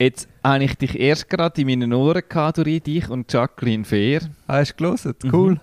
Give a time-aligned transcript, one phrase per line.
[0.00, 4.22] Jetzt habe ich dich erst gerade in meinen Ohren gehabt, durch dich und Jacqueline Fehr.
[4.48, 5.14] Hast du gelesen?
[5.30, 5.52] Cool.
[5.52, 5.60] Mhm.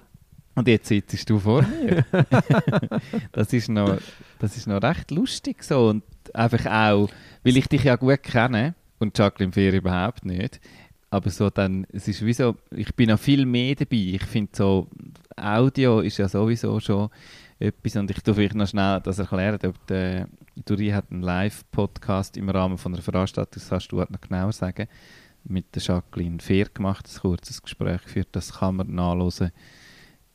[0.54, 2.06] Und jetzt sitzt du vor mir.
[3.32, 3.98] das, ist noch,
[4.38, 5.88] das ist noch recht lustig so.
[5.88, 6.04] Und
[6.36, 7.10] einfach auch,
[7.44, 10.60] weil ich dich ja gut kenne und Jacqueline Fehr überhaupt nicht.
[11.10, 13.98] Aber so dann, es ist wie so, ich bin noch viel mehr dabei.
[13.98, 14.88] Ich finde so,
[15.36, 17.10] Audio ist ja sowieso schon
[17.60, 20.28] etwas und ich tue vielleicht noch schnell das erklären, ob der
[20.66, 24.88] Duri hat einen Live-Podcast im Rahmen von einer Veranstaltung, das kannst du noch genauer sagen,
[25.44, 29.52] mit der Jacqueline Fehr gemacht, ein kurzes Gespräch geführt, das kann man nachlesen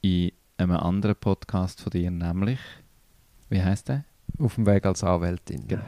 [0.01, 2.59] in einem anderen Podcast von dir, nämlich,
[3.51, 4.05] wie heißt der?
[4.39, 5.69] Auf dem Weg als Anwältin.
[5.69, 5.85] Genau.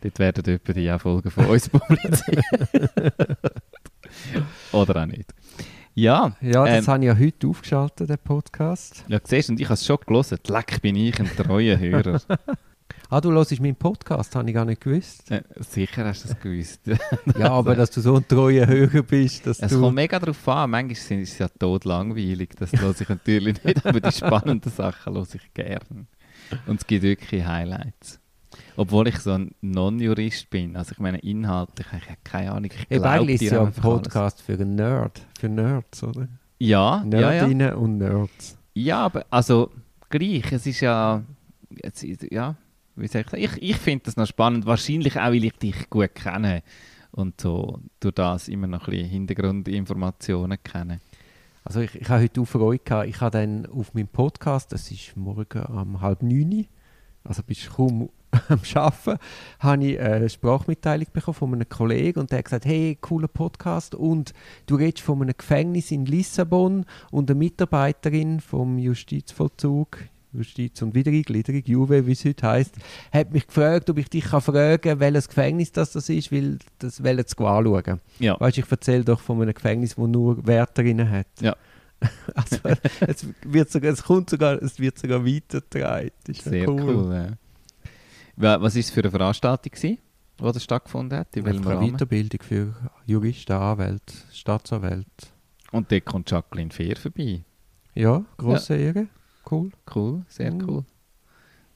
[0.00, 2.44] Dort werden etwa die Folgen von uns publiziert.
[4.72, 5.32] Oder auch nicht.
[5.98, 6.36] Ja.
[6.42, 9.02] Ja, das ähm, habe ich ja heute aufgeschaltet, den Podcast.
[9.08, 10.38] Ja, siehst du, und ich habe es schon gelesen.
[10.46, 12.20] Leck bin ich ein treuer Hörer.
[13.08, 15.30] ah, du hörst meinen Podcast, habe ich gar nicht gewusst.
[15.30, 16.82] Äh, sicher hast du es gewusst.
[17.38, 19.80] ja, aber dass du so ein treuer Hörer bist, dass es du...
[19.80, 20.68] kommt mega darauf an.
[20.68, 22.50] Manchmal ist es ja tot langweilig.
[22.58, 26.06] Das höre ich natürlich nicht, aber die spannenden Sachen höre ich gerne.
[26.66, 28.20] Und es gibt wirklich Highlights.
[28.76, 30.76] Obwohl ich so ein Non-Jurist bin.
[30.76, 32.70] Also ich meine, inhaltlich, ich habe keine Ahnung.
[32.72, 34.58] Ich glaube, eigentlich ist ja ein Podcast alles.
[34.58, 35.26] für Nerd.
[35.38, 36.28] Für Nerds, oder?
[36.58, 37.74] Ja, Nerdinnen ja, ja.
[37.74, 38.58] und Nerds.
[38.74, 39.70] Ja, aber also
[40.10, 40.52] gleich.
[40.52, 41.22] Es ist ja...
[41.82, 42.54] Jetzt, ja,
[42.96, 43.42] wie soll ich sagen?
[43.42, 44.66] Ich, ich finde das noch spannend.
[44.66, 46.62] Wahrscheinlich auch, weil ich dich gut kenne.
[47.12, 51.00] Und so durch das immer noch ein bisschen Hintergrundinformationen kenne.
[51.64, 53.08] Also ich, ich habe heute auch Freude gehabt.
[53.08, 56.66] Ich habe dann auf meinem Podcast, das ist morgen um halb neun,
[57.24, 58.08] also bist kaum
[58.48, 59.18] am Arbeiten,
[59.60, 63.94] habe ich eine Sprachmitteilung bekommen von einem Kollegen und der hat gesagt, hey, cooler Podcast
[63.94, 64.32] und
[64.66, 69.98] du redest von einem Gefängnis in Lissabon und eine Mitarbeiterin vom Justizvollzug,
[70.32, 72.74] Justiz- und Wiedereingliederung, Juve, wie es heute heisst,
[73.12, 76.58] hat mich gefragt, ob ich dich kann fragen kann, welches Gefängnis das, das ist, weil
[76.78, 78.00] das wollen sie anschauen.
[78.18, 78.38] Ja.
[78.38, 81.26] Weißt, ich erzähle doch von einem Gefängnis, das nur Wärterinnen hat.
[81.40, 81.56] Ja.
[82.34, 82.58] Also,
[83.00, 86.10] es, wird sogar, es, kommt sogar, es wird sogar weitergetragen.
[86.28, 86.82] Sehr cool.
[86.82, 87.28] cool ja.
[88.36, 89.98] Was war es für eine Veranstaltung, die
[90.38, 91.34] das stattgefunden hat?
[91.36, 92.74] In eine Weiterbildung für
[93.06, 95.28] Juristen, Anwälte, Staatsanwälte.
[95.72, 97.44] Und dort kommt Jacqueline Fehr vorbei.
[97.94, 98.86] Ja, große ja.
[98.86, 99.06] Ehre.
[99.50, 99.70] Cool.
[99.94, 100.68] Cool, sehr mhm.
[100.68, 100.84] cool.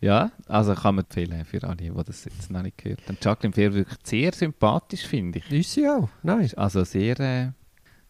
[0.03, 3.19] Ja, also kann man empfehlen für alle, die das jetzt noch nicht gehört haben.
[3.21, 5.50] Jacqueline Fehr wirklich sehr sympathisch, finde ich.
[5.50, 6.50] Ist sie auch, nein.
[6.56, 7.50] Also sehr, äh,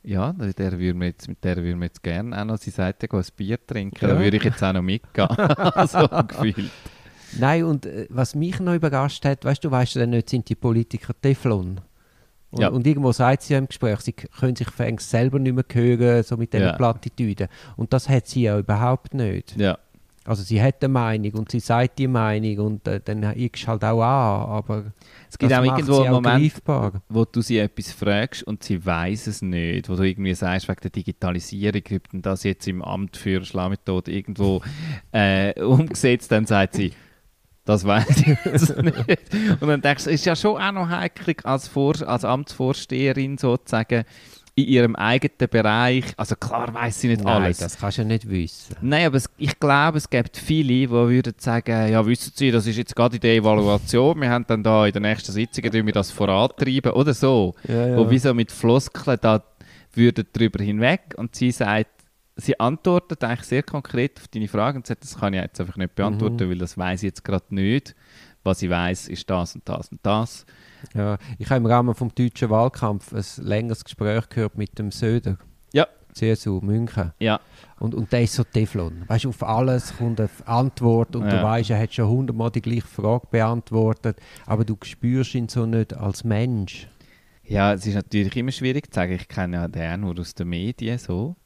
[0.03, 3.09] ja, der würden jetzt, mit der würden wir jetzt gerne auch noch, sie sagt ja,
[3.11, 4.09] ein Bier trinken, ja.
[4.09, 5.29] da würde ich jetzt auch noch mitgehen,
[5.87, 6.71] so gefühlt.
[7.39, 10.49] Nein, und äh, was mich noch überrascht hat, weißt du, weißt du denn nicht, sind
[10.49, 11.81] die Politiker Teflon.
[12.51, 12.69] Und, ja.
[12.69, 14.69] und irgendwo sagt sie ja im Gespräch, sie können sich
[14.99, 16.73] selber nicht mehr hören, so mit diesen ja.
[16.73, 17.49] Plattitüden.
[17.77, 19.57] Und das hat sie ja überhaupt nicht.
[19.57, 19.79] Ja.
[20.25, 23.83] Also sie hat eine Meinung und sie sagt die Meinung und äh, dann ickst halt
[23.83, 24.93] auch an, aber
[25.31, 27.03] es gibt auch irgendwo einen Moment, greifbar.
[27.09, 30.81] wo du sie etwas fragst und sie weiß es nicht, wo du irgendwie sagst, wegen
[30.83, 34.61] der Digitalisierung wird das jetzt im Amt für Schlammethode irgendwo
[35.11, 36.93] äh, umgesetzt, dann sagt sie,
[37.65, 38.99] das weiß ich jetzt nicht.
[39.61, 43.39] Und dann denkst du, es ist ja schon auch noch heikel als, Vor als Amtsvorsteherin
[43.39, 44.05] sozusagen
[44.55, 46.05] in ihrem eigenen Bereich.
[46.17, 47.59] Also klar weiß sie nicht Nein, alles.
[47.59, 48.77] das kannst du ja nicht wissen.
[48.81, 52.67] Nein, aber es, ich glaube, es gibt viele, die würden sagen, ja, wissen Sie, das
[52.67, 55.93] ist jetzt gerade in der Evaluation, wir haben dann da in der nächsten Sitzung wir
[55.93, 57.55] das vorantreiben oder so.
[57.69, 57.97] Ja, ja.
[57.97, 59.43] Wo wie so mit Floskeln da
[59.95, 61.91] würden drüber hinweg und sie sagt,
[62.37, 65.77] sie antwortet eigentlich sehr konkret auf deine Frage und sagt, das kann ich jetzt einfach
[65.77, 66.51] nicht beantworten, mhm.
[66.51, 67.95] weil das weiß ich jetzt gerade nicht.
[68.43, 70.47] Was ich weiß, ist das und das und das.
[70.95, 75.37] Ja, ich habe im Rahmen vom deutschen Wahlkampf ein längeres Gespräch gehört mit dem Söder.
[75.75, 75.87] Ja.
[76.15, 77.13] CSU München.
[77.19, 77.41] Ja.
[77.79, 79.05] Und, und der ist so Teflon.
[79.07, 81.37] Weißt du, auf alles kommt eine Antwort und ja.
[81.37, 85.67] du weißt, er hat schon hundertmal die gleiche Frage beantwortet, aber du spürst ihn so
[85.67, 86.89] nicht als Mensch.
[87.45, 89.13] Ja, es ist natürlich immer schwierig zu sagen.
[89.13, 91.37] Ich kenne ja den nur aus den Medien so.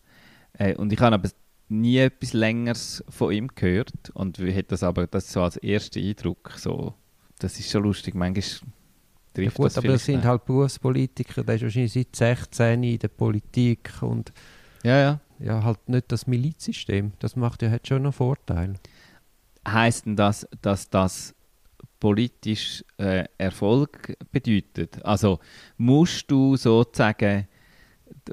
[0.59, 1.29] Äh, und ich habe aber
[1.69, 6.53] nie etwas Längeres von ihm gehört und hätte das aber das so als erster Eindruck
[6.57, 6.95] so.
[7.39, 8.15] Das ist schon lustig.
[8.15, 8.43] Manchmal
[9.35, 10.25] trifft ja gut, das aber das sind nicht.
[10.25, 14.33] halt Berufspolitiker, der ist wahrscheinlich seit 16 in der Politik und
[14.83, 15.21] ja, ja.
[15.39, 17.13] ja halt nicht das Milizsystem.
[17.19, 18.75] Das macht ja hat schon einen Vorteil.
[19.67, 21.35] Heißt denn das, dass das
[21.99, 25.03] politisch äh, Erfolg bedeutet?
[25.05, 25.41] Also
[25.79, 27.49] musst du sozusagen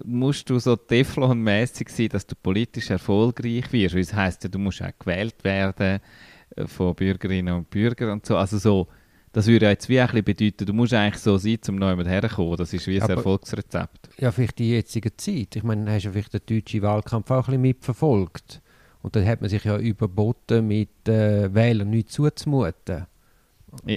[0.06, 3.96] musst du so Teflonmäßig sein, dass du politisch erfolgreich wirst.
[3.96, 6.00] Weil es heisst ja, du musst auch gewählt werden
[6.56, 8.38] äh, von Bürgerinnen und Bürgern und so.
[8.38, 8.88] Also so,
[9.34, 11.96] das würde ja jetzt wie ein bisschen bedeuten, du musst eigentlich so sein, um neu
[12.04, 12.58] herkommen.
[12.58, 14.10] Das ist wie ein Aber- Erfolgsrezept.
[14.18, 15.56] Ja, vielleicht die jetzige Zeit.
[15.56, 18.62] Ich meine, hast du vielleicht den deutschen Wahlkampf auch ein bisschen mitverfolgt.
[19.02, 23.08] Und dann hat man sich ja überboten, mit äh, Wählern nichts zuzumuten.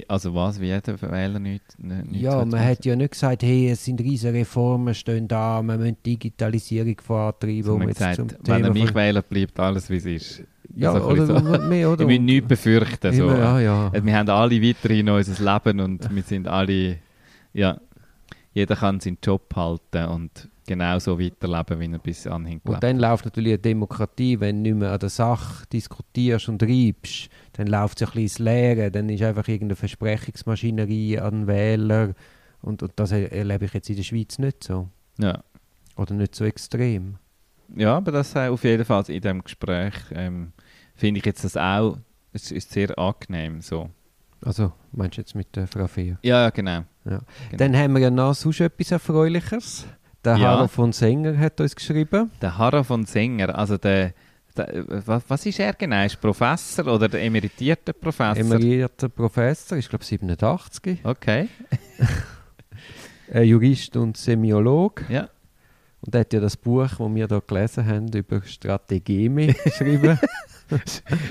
[0.07, 3.69] Also was, wie jeder Wähler nicht, nicht ja, so man hat ja nicht gesagt, hey,
[3.71, 7.57] es sind riesige Reformen stehen da, wir müssen Digitalisierung vorantreiben.
[7.57, 10.05] Also man jetzt gesagt, zum wenn er Thema mich von- wählt, bleibt alles wie es
[10.05, 10.43] ist.
[10.75, 12.01] Ja, Also oder bisschen mehr, oder?
[12.03, 13.13] Ich will nichts befürchten.
[13.13, 13.23] So.
[13.29, 13.59] Immer, ja,
[13.91, 13.91] ja.
[14.05, 16.97] Wir haben alle weiterhin unser Leben und wir sind alle,
[17.53, 17.79] ja,
[18.55, 23.25] jeder kann seinen Job halten und genauso weiterleben, wie er bis anhin Und dann läuft
[23.25, 28.01] natürlich eine Demokratie, wenn du nicht mehr an der Sache diskutierst und reibst, dann läuft
[28.01, 32.13] es ein bisschen ins Leere, dann ist einfach irgendeine Versprechungsmaschinerie an Wähler
[32.61, 34.89] und, und das er- erlebe ich jetzt in der Schweiz nicht so.
[35.19, 35.43] Ja.
[35.97, 37.17] Oder nicht so extrem.
[37.75, 40.51] ja, aber das auf jeden Fall in dem Gespräch ähm,
[40.95, 41.97] finde ich jetzt das auch,
[42.33, 43.89] es ist sehr angenehm so.
[44.41, 46.17] Also, meinst du jetzt mit der Frau Fehr?
[46.23, 46.83] Ja, genau.
[47.05, 47.19] Ja.
[47.51, 47.57] Genau.
[47.57, 49.85] Dann haben wir ja noch sonst etwas Erfreuliches.
[50.23, 50.49] Der Ja.
[50.57, 52.31] Harro von Sänger hat uns geschrieben.
[52.41, 54.13] Der Harro von Sänger, also der,
[54.57, 56.03] der was, was ist er genau?
[56.03, 58.37] Ist Professor oder der emeritierte Professor?
[58.37, 60.99] Emerierter Professor, ich glaube 87.
[61.03, 61.47] okay,
[63.31, 65.03] Ein Jurist und Semiolog.
[65.09, 65.29] ja.
[66.05, 70.19] Und er hat ja das Buch, das wir hier gelesen haben, über Strategeme geschrieben.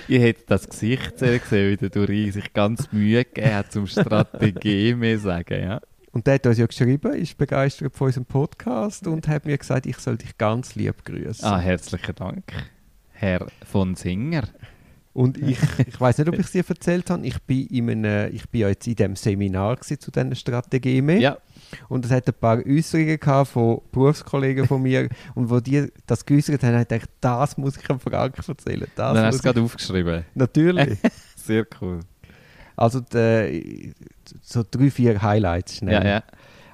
[0.07, 4.95] Ich hätte das Gesicht gesehen, wie der Duri sich ganz Mühe gegeben hat, zum Strategie
[4.97, 5.81] mehr sagen, ja.
[6.13, 9.87] Und der hat uns ja geschrieben, ist begeistert von unserem Podcast und hat mir gesagt,
[9.87, 11.45] ich soll dich ganz lieb grüßen.
[11.45, 12.45] Ah, herzlichen Dank,
[13.11, 14.45] Herr von Singer.
[15.15, 18.33] Und ich, ich weiß nicht, ob ich es dir erzählt habe, ich bin, in einem,
[18.33, 21.19] ich bin ja jetzt in dem Seminar zu diesen Strategeme.
[21.19, 21.39] Ja,
[21.89, 25.09] Und es hat ein paar Äußerungen gehabt von Berufskollegen von mir.
[25.35, 28.87] und wo die das geäußert haben, habe ich gedacht, das muss ich am Frank erzählen.
[28.95, 30.21] Das dann hast du es gerade aufgeschrieben.
[30.21, 30.99] ich, natürlich.
[31.37, 32.01] Sehr cool.
[32.77, 33.93] Also die,
[34.43, 36.05] so drei, vier Highlights schnell.
[36.05, 36.23] Ja, ja.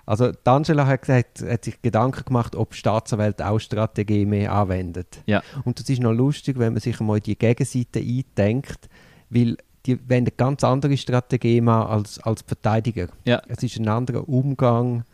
[0.07, 5.23] Also die Angela hat, gesagt, hat sich Gedanken gemacht, ob Staatsanwälte auch Strategie mehr anwendet.
[5.27, 5.43] Ja.
[5.65, 8.89] Und das ist noch lustig, wenn man sich einmal die Gegenseite eindenkt,
[9.29, 9.57] weil
[9.87, 13.09] die wenden ganz andere Strategien an als, als Verteidiger.
[13.25, 13.43] Ja.
[13.49, 15.05] Es ist ein anderer Umgang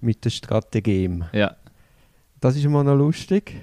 [0.00, 1.22] mit der Strategie.
[1.32, 1.56] Ja,
[2.40, 3.54] Das ist immer noch lustig.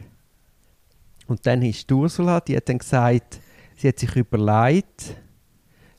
[1.27, 3.39] Und dann ist die Ursula, die hat dann gesagt,
[3.75, 5.15] sie hat sich überlegt,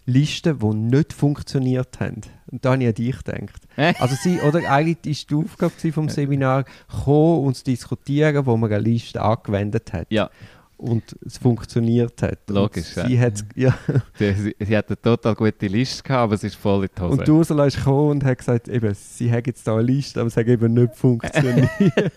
[0.04, 2.22] Listen, die nicht funktioniert haben.
[2.50, 3.62] Und da habe ich an dich gedacht.
[4.00, 6.64] Also sie, oder eigentlich war die Aufgabe vom Seminar,
[7.04, 10.08] kommen und zu diskutieren, wo man eine Liste angewendet hat.
[10.10, 10.28] ja.
[10.82, 12.40] Und es funktioniert hat.
[12.48, 13.20] Logisch, Und sie, ja.
[13.20, 13.78] hat, ja.
[14.18, 17.12] Sie, sie, hat eine total gute Liste gehabt, aber es ist voll in die Hose.
[17.12, 20.20] Und die Ursula ist gekommen und hat gesagt, eben, sie hat jetzt da eine Liste,
[20.20, 21.70] aber es hat eben nicht funktioniert.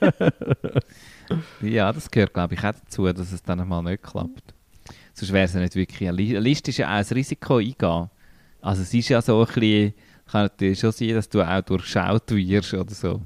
[1.62, 4.54] Ja, das gehört, glaube ich, auch dazu, dass es dann mal nicht klappt.
[5.14, 6.38] Sonst wäre es ja nicht wirklich eine Liste.
[6.38, 8.10] Eine Liste ist ja auch ein Risiko eingehen.
[8.62, 9.94] Also es ist ja so ein bisschen,
[10.30, 13.22] kann natürlich schon sein, dass du auch durchschaut wirst oder so.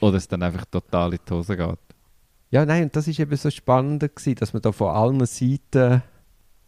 [0.00, 1.78] Oder es dann einfach total in die Hose geht.
[2.50, 6.02] Ja, nein, und das ist eben so spannend gewesen, dass man da von allen Seiten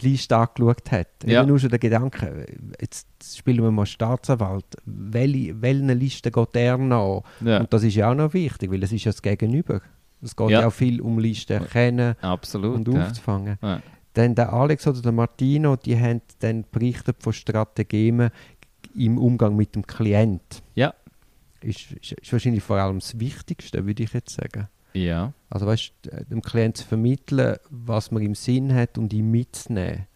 [0.01, 1.09] die Liste angeschaut hat.
[1.25, 1.41] Ja.
[1.41, 2.47] Eben nur schon der Gedanke,
[2.81, 3.07] jetzt
[3.37, 4.65] spielen wir mal Staatsanwalt.
[4.85, 7.25] Welche, welche Liste geht er noch?
[7.45, 9.81] Ja, Und das ist ja auch noch wichtig, weil es ist ja das Gegenüber.
[10.21, 10.61] Es geht Ja.
[10.61, 12.77] ja, auch viel um Listen erkennen absolut.
[12.77, 13.07] und ja.
[13.07, 13.59] aufzufangen.
[13.61, 13.83] Ja.
[14.15, 18.31] Dann der Alex oder der Martino, die haben dann berichtet von Strategien
[18.95, 20.63] im Umgang mit dem Klient.
[20.75, 20.95] Ja.
[21.61, 24.69] Ist, ist, ist wahrscheinlich vor allem das Wichtigste, würde ich jetzt sagen.
[24.95, 25.33] Ja.
[25.51, 25.93] Also weißt,
[26.31, 30.07] dem Klient zu vermitteln, was man im Sinn hat und ihn mitzunehmen.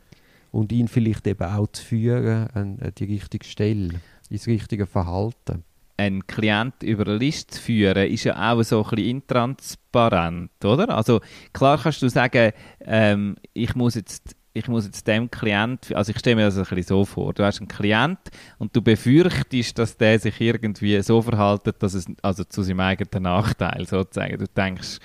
[0.52, 5.64] Und ihn vielleicht eben auch zu führen an, an die richtige Stelle, ins richtige Verhalten.
[5.99, 10.90] einen Klient über eine Liste zu führen, ist ja auch so ein bisschen intransparent, oder?
[10.90, 11.21] Also
[11.52, 16.19] klar kannst du sagen, ähm, ich muss jetzt ich muss jetzt dem Klient, also ich
[16.19, 18.19] stelle mir das ein bisschen so vor, du hast einen Klient
[18.59, 23.25] und du befürchtest, dass der sich irgendwie so verhaltet, dass es, also zu seinem eigenen
[23.25, 24.99] Nachteil sozusagen, du denkst,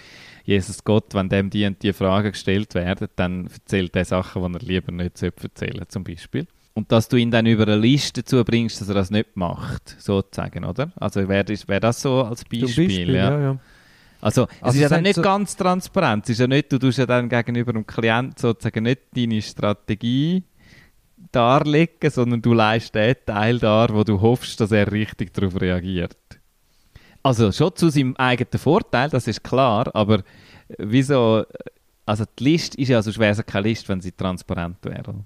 [0.44, 4.60] Jesus Gott, wenn dem die und die Fragen gestellt werden, dann erzählt er Sachen, die
[4.60, 6.48] er lieber nicht erzählen sollte, zum Beispiel.
[6.74, 9.98] Und dass du ihn dann über eine Liste dazu bringst, dass er das nicht macht,
[10.00, 10.92] sozusagen, oder?
[10.96, 13.32] Also wäre das, wär das so als Beispiel, Beispiel, ja.
[13.32, 13.60] ja, ja.
[14.22, 16.26] Also, es Also ist ja dann nicht so- ganz transparent.
[16.26, 20.44] Es ist ja nicht, du tust ja dann gegenüber dem Klient sozusagen nicht deine Strategie
[21.32, 26.18] darlegen, sondern du leist den Teil dar, wo du hoffst, dass er richtig darauf reagiert.
[27.24, 30.24] Also schon zu seinem eigenen Vorteil, das ist klar, aber
[30.78, 31.44] wieso,
[32.06, 35.24] also die Liste ist ja, sonst wäre es keine Liste, wenn sie transparent wäre.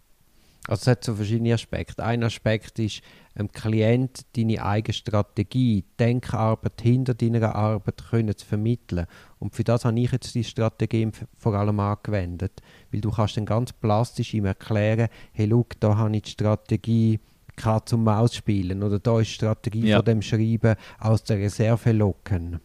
[0.67, 2.03] Also es hat so verschiedene Aspekte.
[2.03, 3.01] Ein Aspekt ist
[3.37, 9.05] dem Klient deine eigene Strategie, Denkarbeit hinter deiner Arbeit können zu vermitteln.
[9.39, 12.61] Und für das habe ich jetzt die Strategie vor allem angewendet,
[12.91, 17.19] weil du kannst dann ganz plastisch ihm erklären, hey, schau, da habe ich die Strategie
[17.57, 19.97] Katz und Maus spielen oder da ist die Strategie Ja.
[19.97, 22.59] von dem Schreiben aus der Reserve locken.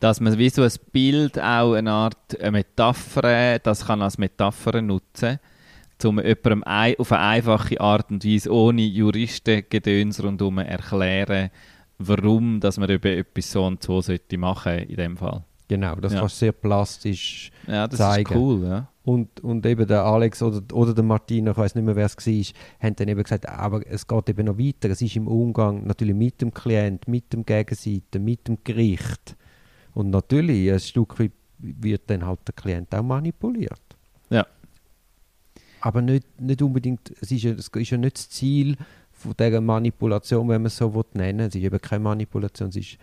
[0.00, 4.82] dass man wie so ein Bild auch eine Art eine Metapher, das kann als Metapher
[4.82, 5.38] nutzen,
[6.04, 11.50] um jemandem ei- auf eine einfache Art und Weise ohne Juristengedöns rundherum erklären,
[11.98, 15.44] warum dass man eben etwas so und so sollte machen in dem Fall.
[15.68, 16.20] Genau, das Ja.
[16.20, 18.30] kannst du sehr plastisch Ja, das Zeigen.
[18.32, 18.88] ist cool, ja.
[19.04, 22.16] Und, und eben der Alex oder, oder der Martin, ich weiß nicht mehr, wer es
[22.16, 24.88] war, haben dann eben gesagt, aber es geht eben noch weiter.
[24.90, 29.36] Es ist im Umgang natürlich mit dem Klient, mit dem Gegenseite, mit dem Gericht.
[29.92, 33.80] Und natürlich, ein Stück weit wird dann halt der Klient auch manipuliert.
[34.30, 34.46] Ja.
[35.84, 38.74] Aber nicht, nicht unbedingt, es ist, ja, es ist ja nicht das Ziel
[39.12, 41.46] von dieser Manipulation, wenn man es so will nennen will.
[41.48, 42.98] Es ist eben keine Manipulation, es ist,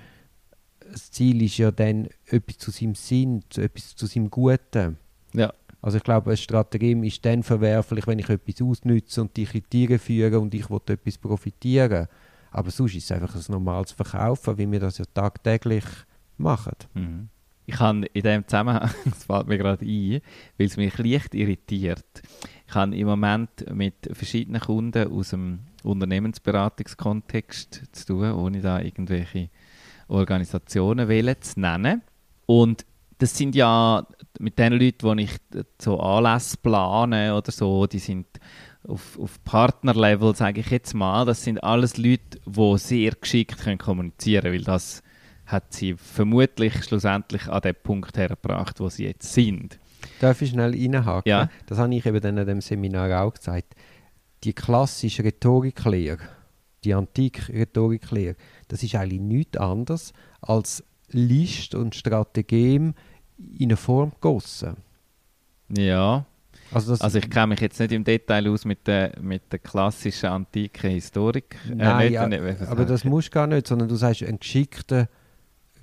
[0.92, 4.98] das Ziel ist ja dann etwas zu seinem Sinn, zu, etwas zu seinem Guten.
[5.34, 5.54] Ja.
[5.80, 9.70] Also ich glaube, ein Stratagem ist dann verwerflich, wenn ich etwas ausnütze und dich in
[9.70, 12.08] Tiere führe und ich will etwas profitieren.
[12.50, 15.86] Aber sonst ist es einfach ein normales Verkaufen, wie wir das ja tagtäglich
[16.40, 16.74] machen.
[16.96, 17.30] Mhm.
[17.68, 20.22] Ich kann in dem Zusammenhang, das fällt mir gerade ein,
[20.58, 22.24] weil es mich leicht irritiert.
[22.72, 29.50] Ich habe im Moment mit verschiedenen Kunden aus dem Unternehmensberatungskontext zu tun, ohne da irgendwelche
[30.08, 32.02] Organisationen wählen zu nennen.
[32.46, 32.86] Und
[33.18, 34.08] das sind ja
[34.40, 38.28] mit den Leuten, die ich so Anlässe plane oder so, die sind
[38.88, 43.80] auf, auf Partnerlevel, sage ich jetzt mal, das sind alles Leute, die sehr geschickt können
[43.80, 45.04] kommunizieren können, weil das
[45.46, 49.78] hat sie vermutlich schlussendlich an den Punkt hergebracht, wo sie jetzt sind.
[50.20, 51.30] Darf ich schnell reinhaken?
[51.30, 51.50] Ja.
[51.68, 53.76] Das habe ich eben dann an dem Seminar auch gesagt.
[54.44, 56.20] Die klassische Rhetoriklehre,
[56.84, 58.36] die antike Rhetoriklehre,
[58.68, 62.94] das ist eigentlich nichts anderes als List und Strategem
[63.58, 64.78] in eine Form gegossen.
[65.70, 66.26] Ja,
[66.74, 70.28] Also, also ich kenne mich jetzt nicht im Detail aus mit der, mit der klassischen
[70.30, 71.56] antiken Historik.
[71.70, 74.40] Äh, Nein, nicht, ja, nicht, aber das musst du gar nicht, sondern du sagst, ein
[74.40, 75.08] geschickter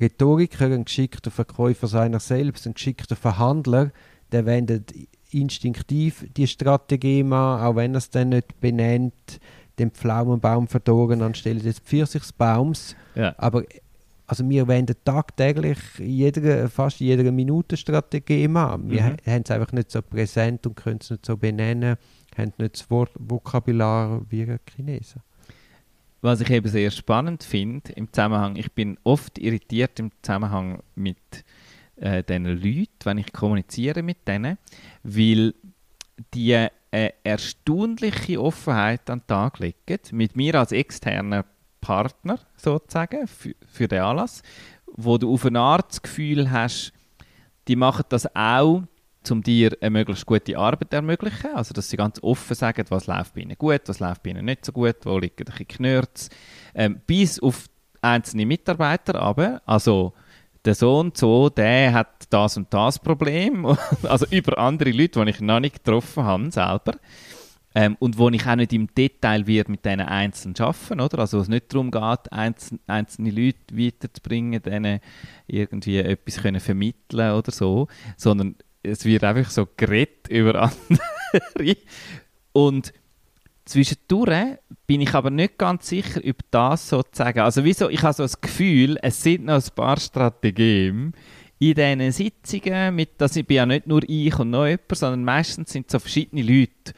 [0.01, 3.91] Rhetoriker, ein geschickter Verkäufer seiner selbst, ein geschickter Verhandler,
[4.33, 4.93] der wendet
[5.31, 9.15] instinktiv die Strategie an, auch wenn er es dann nicht benennt,
[9.79, 12.97] den Pflaumenbaum verdorren anstelle des Pfirsichsbaums.
[13.15, 13.35] Ja.
[13.39, 13.63] Aber
[14.27, 18.91] also wir wenden tagtäglich jeder, fast in jeder Minute Strategie an.
[18.91, 19.07] Wir Mhm.
[19.07, 21.97] ha- haben es einfach nicht so präsent und können es nicht so benennen,
[22.37, 25.23] haben nicht das Wort Vokabular wie ein Chinesen.
[26.21, 31.17] Was ich eben sehr spannend finde im Zusammenhang, ich bin oft irritiert im Zusammenhang mit
[32.01, 34.59] äh, diesen Leuten, wenn ich kommuniziere mit denen,
[35.03, 35.55] weil
[36.35, 41.45] die eine erstaunliche Offenheit an den Tag legen, mit mir als externen
[41.81, 44.43] Partner sozusagen für, für den Anlass,
[44.87, 46.93] wo du auf eine Art das Gefühl hast,
[47.69, 48.83] die machen das auch,
[49.31, 51.55] um dir eine möglichst gute Arbeit zu ermöglichen.
[51.55, 54.47] Also, dass sie ganz offen sagen, was läuft bei ihnen gut, was läuft bei ihnen
[54.47, 56.31] nicht so gut, wo liegen ein bisschen Knörz.
[56.75, 57.67] Ähm, bis auf
[58.01, 60.15] einzelne Mitarbeiter aber, also
[60.69, 63.65] der so und so, der hat das und das Problem.
[64.03, 66.93] also über andere Leute, die ich noch nicht getroffen habe selber.
[67.75, 71.21] Ähm, und wo ich auch nicht im Detail wird mit diesen Einzelnen arbeiten, oder?
[71.21, 75.01] Also wo es nicht darum geht, einzelne, einzelne Leute weiterzubringen, denen
[75.47, 80.63] irgendwie etwas können vermitteln oder so, sondern es wird einfach so geredet über
[81.33, 81.77] andere.
[82.53, 82.93] Und
[83.69, 88.23] zwischendurch bin ich aber nicht ganz sicher, ob das sozusagen, also wieso, ich habe so
[88.23, 91.13] das Gefühl, es sind noch ein paar Strategien
[91.59, 95.73] in diesen Sitzungen, mit, das bin ja nicht nur ich und noch jemand, sondern meistens
[95.73, 96.95] sind es so verschiedene Leute.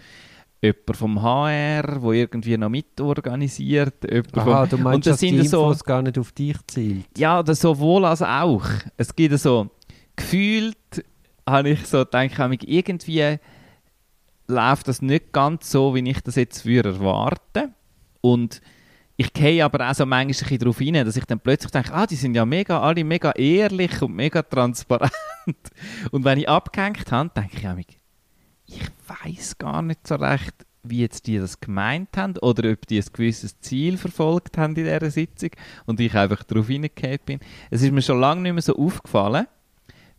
[0.62, 4.04] Jemand vom HR, wo irgendwie noch mitorganisiert.
[4.36, 6.56] Aha, vom, du meinst, und das dass die sind so, Infos gar nicht auf dich
[6.66, 7.06] zielt?
[7.16, 8.66] ja, das sowohl als auch.
[8.98, 9.70] Es gibt so,
[10.16, 10.76] gefühlt
[11.48, 13.38] habe ich so gedacht, irgendwie
[14.50, 17.74] läuft das nicht ganz so, wie ich das jetzt würde erwarten.
[18.20, 18.60] Und
[19.16, 21.92] ich gehe aber auch so manchmal ein bisschen darauf hin, dass ich dann plötzlich denke,
[21.92, 25.12] ah, die sind ja mega, alle mega ehrlich und mega transparent.
[26.10, 27.84] Und wenn ich abgehängt habe, denke ich mir,
[28.66, 32.98] ich weiß gar nicht so recht, wie jetzt die das gemeint haben oder ob die
[32.98, 35.50] ein gewisses Ziel verfolgt haben in dieser Sitzung
[35.86, 37.40] und ich einfach darauf hingegangen bin.
[37.70, 39.46] Es ist mir schon lange nicht mehr so aufgefallen,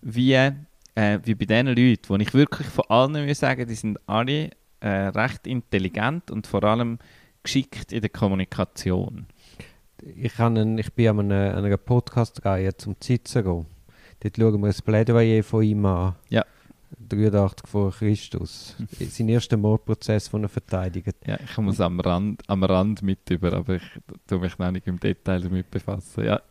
[0.01, 0.51] wie,
[0.95, 4.51] äh, wie bei diesen Leuten, wo ich wirklich von allen muss sagen, die sind alle
[4.79, 6.99] äh, recht intelligent und vor allem
[7.43, 9.25] geschickt in der Kommunikation.
[10.15, 13.65] Ich, einen, ich bin an einer, einer Podcast-Reihe zum Cicero.
[14.19, 16.15] Dort schauen wir ein Plädoyer von ihm an.
[16.29, 16.45] Ja.
[17.07, 18.75] 83 vor Christus.
[19.09, 21.13] Sein erster Mordprozess von einer Verteidigung.
[21.25, 23.83] Ja, ich komme es am Rand, am Rand mit über, aber ich
[24.27, 26.25] tue mich noch nicht im Detail damit befassen.
[26.25, 26.41] Ja,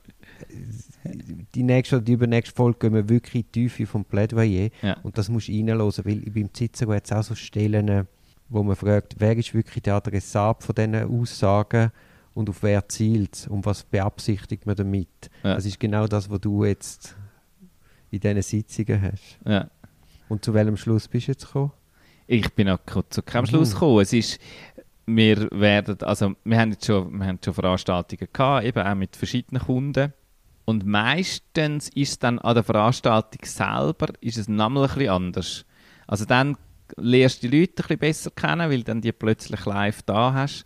[1.55, 4.69] Die nächste oder die übernächste Folge gehen wir wirklich in die Tiefe vom Plädoyer.
[4.83, 4.97] ja.
[5.03, 8.05] Und das musst du reinhören, weil beim Cicero hat es auch so Stellen, äh,
[8.49, 11.91] wo man fragt, wer ist wirklich der Adressat von diesen Aussagen
[12.35, 15.31] und auf wer zielt es und was beabsichtigt man damit.
[15.43, 15.55] Ja.
[15.55, 17.17] Das ist genau das, was du jetzt
[18.11, 19.39] in diesen Sitzungen hast.
[19.47, 19.69] ja.
[20.29, 21.73] Und zu welchem Schluss bist du jetzt gekommen?
[22.29, 23.47] Ich bin k- zu keinem Mhm.
[23.49, 24.01] Schluss gekommen.
[24.01, 24.39] Es ist,
[25.07, 29.17] wir werden, also wir haben jetzt schon, wir haben schon Veranstaltungen gehabt, eben auch mit
[29.17, 30.13] verschiedenen Kunden.
[30.71, 35.65] Und meistens ist es dann an der Veranstaltung selber ist es nochmal ein bisschen anders.
[36.07, 36.57] Also dann
[36.97, 40.65] lernst du die Leute ein bisschen besser kennen, weil dann die plötzlich live da hast.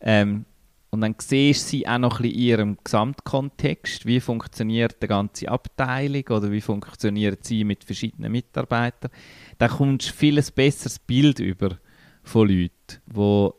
[0.00, 0.44] Ähm,
[0.90, 4.04] und dann siehst du sie auch noch ein bisschen in ihrem Gesamtkontext.
[4.04, 9.10] Wie funktioniert die ganze Abteilung oder wie funktionieren sie mit verschiedenen Mitarbeitern.
[9.56, 11.78] Dann kommst du viel ein besseres Bild über
[12.22, 13.54] von Leuten, wo,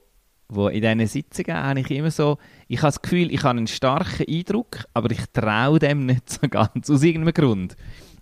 [0.47, 2.37] wo in diesen Sitzungen eigentlich immer so,
[2.67, 6.47] ich habe das Gefühl, ich habe einen starken Eindruck, aber ich traue dem nicht so
[6.47, 7.75] ganz, aus irgendeinem Grund.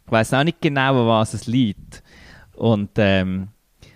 [0.06, 2.04] Ich weiß auch nicht genau, was es liegt.
[2.56, 3.50] Und, ähm,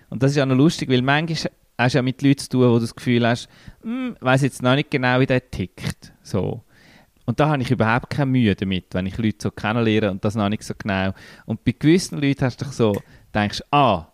[0.08, 2.68] und das ist auch noch lustig, weil manchmal hast du ja mit Leuten zu tun,
[2.68, 3.48] wo du das Gefühl hast,
[3.82, 6.12] hm, weiß jetzt noch nicht genau, wie der tickt.
[6.22, 6.62] So.
[7.26, 10.34] Und da habe ich überhaupt keine Mühe damit, wenn ich Leute so kennenlerne und das
[10.34, 11.12] noch nicht so genau.
[11.46, 13.00] Und bei gewissen Leuten hast du doch so,
[13.32, 14.08] denkst ah,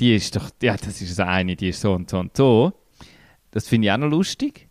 [0.00, 2.72] die ist doch, ja, das ist das eine, die ist so und so und so.
[3.50, 4.67] Das finde ich auch noch lustig.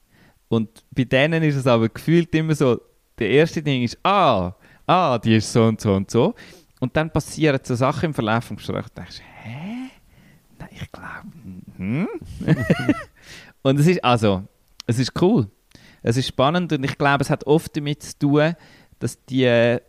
[0.50, 2.80] Und bei denen ist es aber gefühlt immer so,
[3.20, 4.54] der erste Ding ist, ah,
[4.86, 6.36] ah, die ist so und so und so.
[6.80, 9.90] Und dann passieren so Sachen im Verlauf des Gesprächs, und denkst, hä?
[10.60, 11.28] Nein, ich glaube,
[11.78, 12.08] hm?
[13.64, 14.44] und es ist, also,
[14.86, 15.50] es ist cool.
[16.02, 18.54] Es ist spannend und ich glaube, es hat oft damit zu tun,
[19.00, 19.80] dass die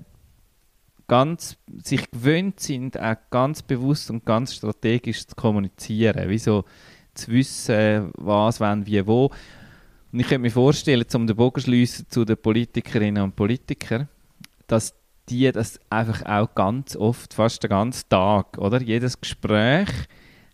[1.07, 6.29] ganz sich gewöhnt sind, auch ganz bewusst und ganz strategisch zu kommunizieren.
[6.29, 6.65] Wie so
[7.15, 9.31] zu wissen, was, wann, wie, wo.
[10.13, 14.09] Und ich könnte mir vorstellen, um den Bogen zu schliessen zu den Politikerinnen und Politikern,
[14.67, 14.95] dass
[15.29, 18.81] die das einfach auch ganz oft, fast den ganzen Tag, oder?
[18.81, 19.89] Jedes Gespräch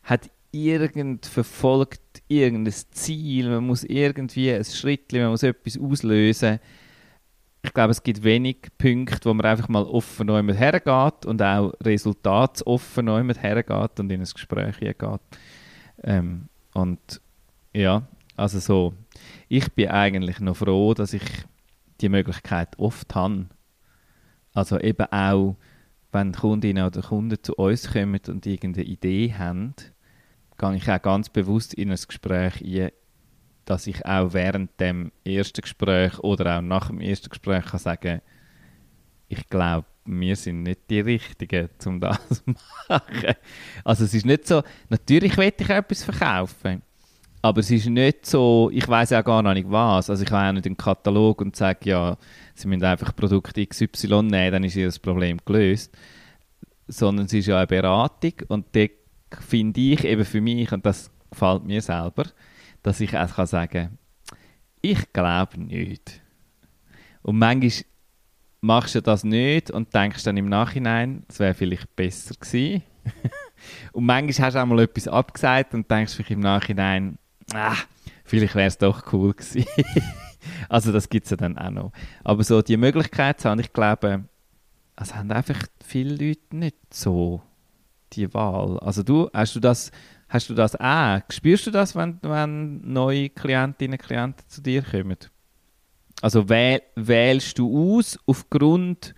[0.02, 6.60] hat irgend verfolgt irgendein Ziel, man muss irgendwie ein Schritt, man muss etwas auslösen.
[7.62, 11.72] Ich glaube, es gibt wenig Punkte, wo man einfach mal offen neu hergeht und auch
[11.82, 14.98] resultatsoffen neu hergeht und in ein Gespräch geht.
[16.02, 17.20] Ähm, und
[17.72, 18.02] ja,
[18.36, 18.92] also so,
[19.48, 21.22] ich bin eigentlich noch froh, dass ich
[22.00, 23.46] die Möglichkeit oft habe.
[24.52, 25.56] Also eben auch,
[26.12, 29.74] wenn Kundinnen oder Kunden zu uns kommen und irgendeine Idee haben,
[30.58, 32.90] gehe ich auch ganz bewusst in ein Gespräch ein,
[33.64, 38.20] dass ich auch während dem ersten Gespräch oder auch nach dem ersten Gespräch kann sagen,
[39.28, 42.42] ich glaube, wir sind nicht die Richtigen, um das zu
[42.88, 43.34] machen.
[43.82, 46.82] Also es ist nicht so, natürlich will ich etwas verkaufen,
[47.44, 50.08] aber es ist nicht so, ich weiß auch gar nicht was.
[50.08, 52.16] Also ich habe auch nicht einen Katalog und sage, ja,
[52.54, 55.94] sie müssen einfach Produkt XY nehmen, dann ist ihr das Problem gelöst.
[56.88, 58.92] Sondern es ist ja eine Beratung und dort
[59.46, 62.24] finde ich eben für mich, und das gefällt mir selber,
[62.82, 63.98] dass ich auch kann sagen
[64.80, 66.22] ich glaube nicht.
[67.20, 67.84] Und manchmal
[68.62, 72.82] machst du das nicht und denkst dann im Nachhinein, es wäre vielleicht besser gewesen.
[73.92, 77.18] und manchmal hast du auch mal etwas abgesagt und denkst vielleicht im Nachhinein,
[77.52, 77.76] ah,
[78.24, 79.66] vielleicht wäre es doch cool gewesen.
[80.68, 81.92] also das gibt es ja dann auch noch.
[82.22, 84.24] Aber so die Möglichkeit zu haben, ich glaube,
[84.96, 87.42] es haben einfach viele Leute nicht so
[88.12, 88.78] die Wahl.
[88.78, 89.90] Also du, hast du das,
[90.28, 91.20] hast du das auch?
[91.30, 95.18] Spürst du das, wenn, wenn neue Klientinnen und Klienten zu dir kommen?
[96.22, 99.14] Also wähl, wählst du aus aufgrund,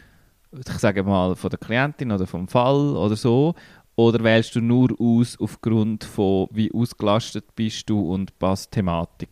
[0.52, 3.54] ich sage mal, von der Klientin oder vom Fall oder so,
[3.96, 9.30] oder wählst du nur aus aufgrund von, wie ausgelastet bist du und passt Thematik?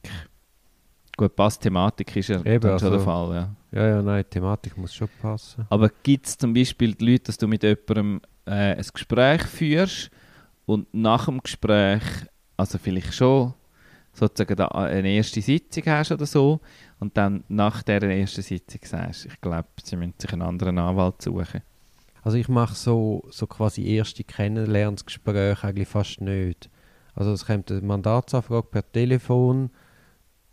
[1.16, 3.54] Gut, passt Thematik ist ja Eben, schon der also- Fall, ja.
[3.70, 5.66] Ja, ja, nein, Thematik muss schon passen.
[5.68, 10.10] Aber gibt es zum Beispiel die Leute, dass du mit jemandem äh, ein Gespräch führst
[10.66, 12.02] und nach dem Gespräch,
[12.56, 13.52] also vielleicht schon
[14.12, 16.60] sozusagen da eine erste Sitzung hast oder so
[17.00, 21.20] und dann nach der ersten Sitzung sagst, ich glaube, sie müssen sich einen anderen Anwalt
[21.20, 21.62] suchen.
[22.24, 26.70] Also ich mache so, so quasi erste Kennenlernsgespräche eigentlich fast nicht.
[27.14, 29.70] Also es kommt eine Mandatsanfrage per Telefon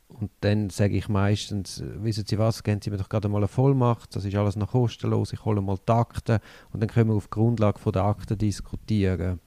[0.09, 3.47] und dann sage ich meistens, wissen Sie was, geben Sie mir doch gerade mal eine
[3.47, 6.39] Vollmacht, das ist alles noch kostenlos, ich hole mal die Akten
[6.73, 9.39] und dann können wir auf Grundlage von der Akten diskutieren.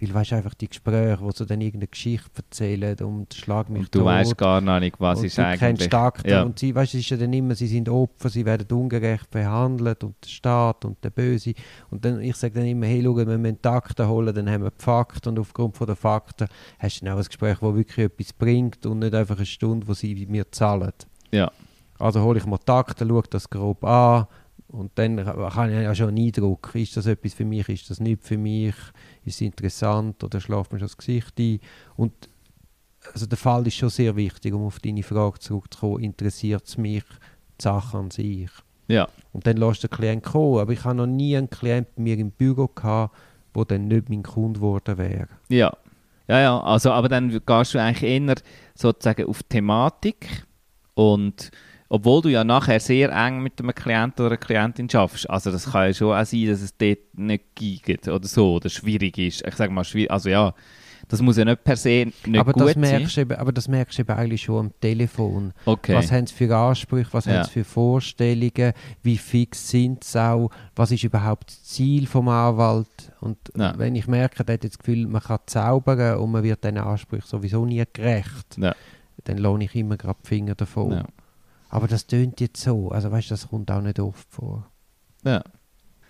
[0.00, 3.94] Weil weißt einfach die Gespräche, wo sie dann irgendeine Geschichte erzählen und schlag mich Und
[3.94, 4.06] du tot.
[4.06, 5.60] weißt gar nicht, was und ist du eigentlich.
[5.60, 6.42] kennst Akteur ja.
[6.42, 10.04] und sie, weißt, es ist ja dann immer, sie sind Opfer, sie werden ungerecht behandelt
[10.04, 11.52] und der Staat und der Böse.
[11.90, 14.62] Und dann, ich sage dann immer, hey, schau, wir müssen die Akten holen, dann haben
[14.62, 16.46] wir die Fakten und aufgrund von der Fakten
[16.78, 19.88] hast du dann auch ein Gespräch, das wirklich etwas bringt und nicht einfach eine Stunde,
[19.88, 20.92] wo sie mir zahlen.
[21.32, 21.50] Ja.
[21.98, 24.26] Also hole ich mal die Akten, schaue das grob an
[24.68, 28.00] und dann kann ich ja schon einen Eindruck, ist das etwas für mich, ist das
[28.00, 28.74] nicht für mich,
[29.24, 31.60] ist es interessant oder schläft mir schon das Gesicht ein.
[31.96, 32.12] Und
[33.12, 37.04] also der Fall ist schon sehr wichtig, um auf deine Frage zurückzukommen, interessiert es mich
[37.58, 38.50] die Sache an sich.
[38.88, 39.08] Ja.
[39.32, 42.18] Und dann lässt der Klient kommen, aber ich habe noch nie einen Klient bei mir
[42.18, 43.16] im Büro gehabt,
[43.54, 45.28] der dann nicht mein Kunde geworden wäre.
[45.48, 45.74] Ja.
[46.26, 48.34] Ja, ja, also, aber dann gehst du eigentlich eher
[48.74, 50.46] sozusagen auf die Thematik
[50.92, 51.50] und
[51.88, 55.70] obwohl du ja nachher sehr eng mit einem Klienten oder einer Klientin schaffst, also das
[55.72, 59.46] kann ja schon auch sein, dass es dort nicht geht oder so, oder schwierig ist.
[59.46, 60.52] Ich sage mal, schwierig, also ja,
[61.08, 62.80] das muss ja nicht per se nicht aber, gut das sein.
[62.82, 65.54] merkst du eben, aber das merkst du eben eigentlich schon am Telefon.
[65.64, 65.94] Okay.
[65.94, 67.36] Was haben sie für Ansprüche, was Ja.
[67.38, 68.72] haben sie für Vorstellungen,
[69.02, 73.12] wie fix sind sie auch, was ist überhaupt das Ziel vom Anwalt.
[73.20, 73.72] Und Ja.
[73.78, 77.26] wenn ich merke, der hat das Gefühl, man kann zaubern und man wird diesen Ansprüchen
[77.26, 78.74] sowieso nie gerecht, Ja.
[79.24, 81.04] dann lohne ich immer gerade die Finger davon.
[81.68, 84.70] Aber das tönt jetzt so, also weißt du, das kommt auch nicht oft vor.
[85.24, 85.42] Ja.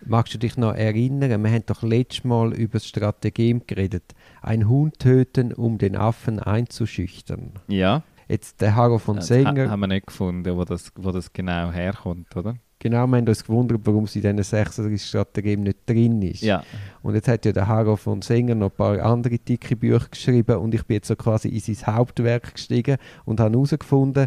[0.07, 4.15] Magst du dich noch erinnern, wir haben doch letztes Mal über das Strategem geredet.
[4.43, 7.53] Ein Hund töten, um den Affen einzuschüchtern.
[7.69, 8.03] ja.
[8.31, 9.69] Jetzt der Haro von Das Sänger.
[9.69, 12.57] ha- haben wir nicht gefunden, wo das, wo das genau herkommt, oder?
[12.79, 16.43] Genau, wir haben uns gewundert, warum sie in diesen 36 Strategien nicht drin ist.
[16.43, 16.63] Ja.
[17.01, 20.59] Und jetzt hat ja der Haro von Sänger noch ein paar andere dicke Bücher geschrieben
[20.59, 24.27] und ich bin jetzt so quasi in sein Hauptwerk gestiegen und habe herausgefunden,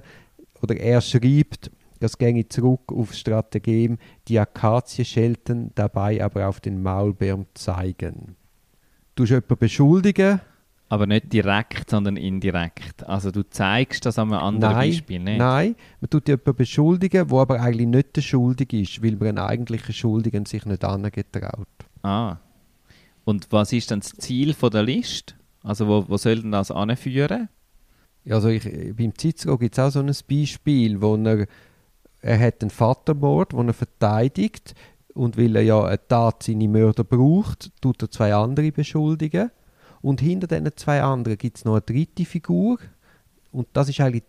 [0.62, 3.97] oder er schreibt, das ginge zurück auf Strategem,
[4.28, 8.36] die Akazie schelten, dabei aber auf den Maulbeeren zeigen.
[9.15, 10.41] Du jemanden beschuldigen,
[10.91, 13.08] Aber nicht direkt, sondern indirekt.
[13.08, 15.38] Also du zeigst das an einem anderen nein, Beispiel, nicht?
[15.38, 19.38] nein, man tut jemanden beschuldigen, wo aber eigentlich nicht der Schuldige ist, weil man einen
[19.38, 21.67] eigentlichen Schuldigen sich nicht angetraut.
[22.04, 22.39] Ah.
[23.24, 25.36] Und was ist dann das Ziel von der Liste?
[25.63, 27.47] Also wo, wo soll denn das anführen?
[28.30, 28.64] Also ich,
[28.96, 31.48] beim Cicero gibt es auch so ein Beispiel, wo er,
[32.22, 34.76] er hat einen Vatermord, den er verteidigt
[35.14, 39.50] und weil er ja eine Tat seine Mörder braucht, tut er zwei andere beschuldigen
[40.02, 42.78] und hinter diesen zwei anderen gibt es noch eine dritte Figur
[43.52, 44.24] und das ist eigentlich,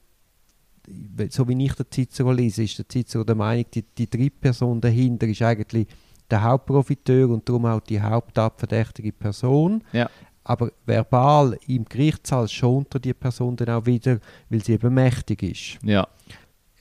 [1.30, 4.80] so wie ich den Cicero lese, ist der Cicero der Meinung, die, die dritte Person
[4.80, 5.86] dahinter ist eigentlich
[6.30, 9.84] der Hauptprofiteur und darum auch die hauptabverdächtige Person.
[9.92, 10.08] Ja.
[10.44, 14.18] Aber verbal im Gerichtssaal schont er die Person dann auch wieder,
[14.50, 15.78] weil sie eben mächtig ist.
[15.84, 16.06] Ja.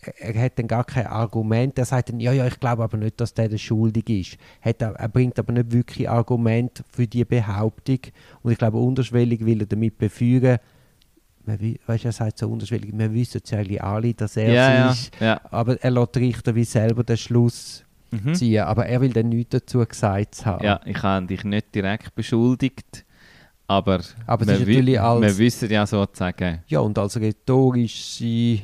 [0.02, 1.78] Er, er hat dann gar kein Argument.
[1.78, 4.38] Er sagt dann, ja, ja, ich glaube aber nicht, dass der der schuldig ist.
[4.62, 8.00] Hat er, er bringt aber nicht wirklich Argument für die Behauptung.
[8.42, 10.58] Und ich glaube, unterschwellig will er damit beführen,
[11.46, 14.90] man, weißt, er sagt so unterschwellig, wir wissen es eigentlich alle, dass er Ja, ja,
[14.92, 15.20] es ist.
[15.20, 15.40] ja.
[15.52, 18.34] Aber er lässt Richter wie selber den Schluss Mhm.
[18.36, 18.64] ziehen.
[18.64, 20.64] Aber er will dann nichts dazu gesagt haben.
[20.66, 23.06] Ja, ich habe dich nicht direkt beschuldigt,
[23.72, 28.60] aber, Aber wi- natürlich als- wir wissen ja sozusagen, Ja, und als rhetorische,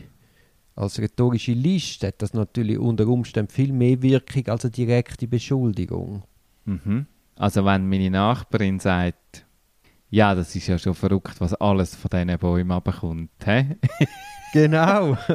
[0.76, 6.24] als rhetorische Liste hat das natürlich unter Umständen viel mehr Wirkung als eine direkte Beschuldigung.
[6.66, 7.06] mhm.
[7.36, 9.46] also wenn meine Nachbarin sagt,
[10.10, 13.30] ja, das ist ja schon verrückt, was alles von diesen Bäumen abkommt.
[13.46, 13.76] Hä?
[14.54, 15.18] Genau.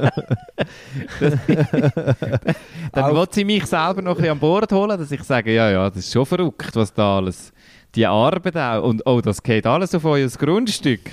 [2.92, 5.54] Dann Auch- will sie mich selber noch ein bisschen an Bord holen, dass ich sage,
[5.54, 7.52] ja, ja, das ist schon verrückt, was da alles,
[7.94, 11.11] die Arbeit auch, und oh, das geht alles auf euer Grundstück.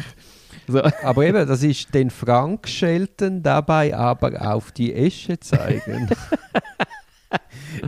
[0.68, 0.82] So.
[1.04, 6.10] aber eben, das ist den Frank schelten, dabei aber auf die Esche zeigen.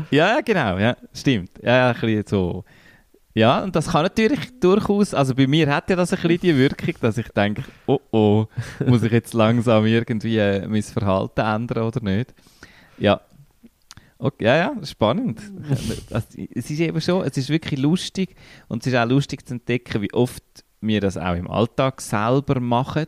[0.09, 1.51] Ja, genau, ja, stimmt.
[1.61, 2.63] Ja, ja, ein bisschen so.
[3.33, 6.57] Ja, und das kann natürlich durchaus, also bei mir hat ja das ein bisschen die
[6.57, 8.45] Wirkung, dass ich denke, oh oh,
[8.85, 12.33] muss ich jetzt langsam irgendwie äh, mein Verhalten ändern oder nicht?
[12.97, 13.21] Ja.
[14.23, 15.41] Okay, ja, ja, spannend.
[16.11, 18.35] Also, es ist eben schon, es ist wirklich lustig
[18.67, 20.43] und es ist auch lustig zu entdecken, wie oft
[20.79, 23.07] wir das auch im Alltag selber machen,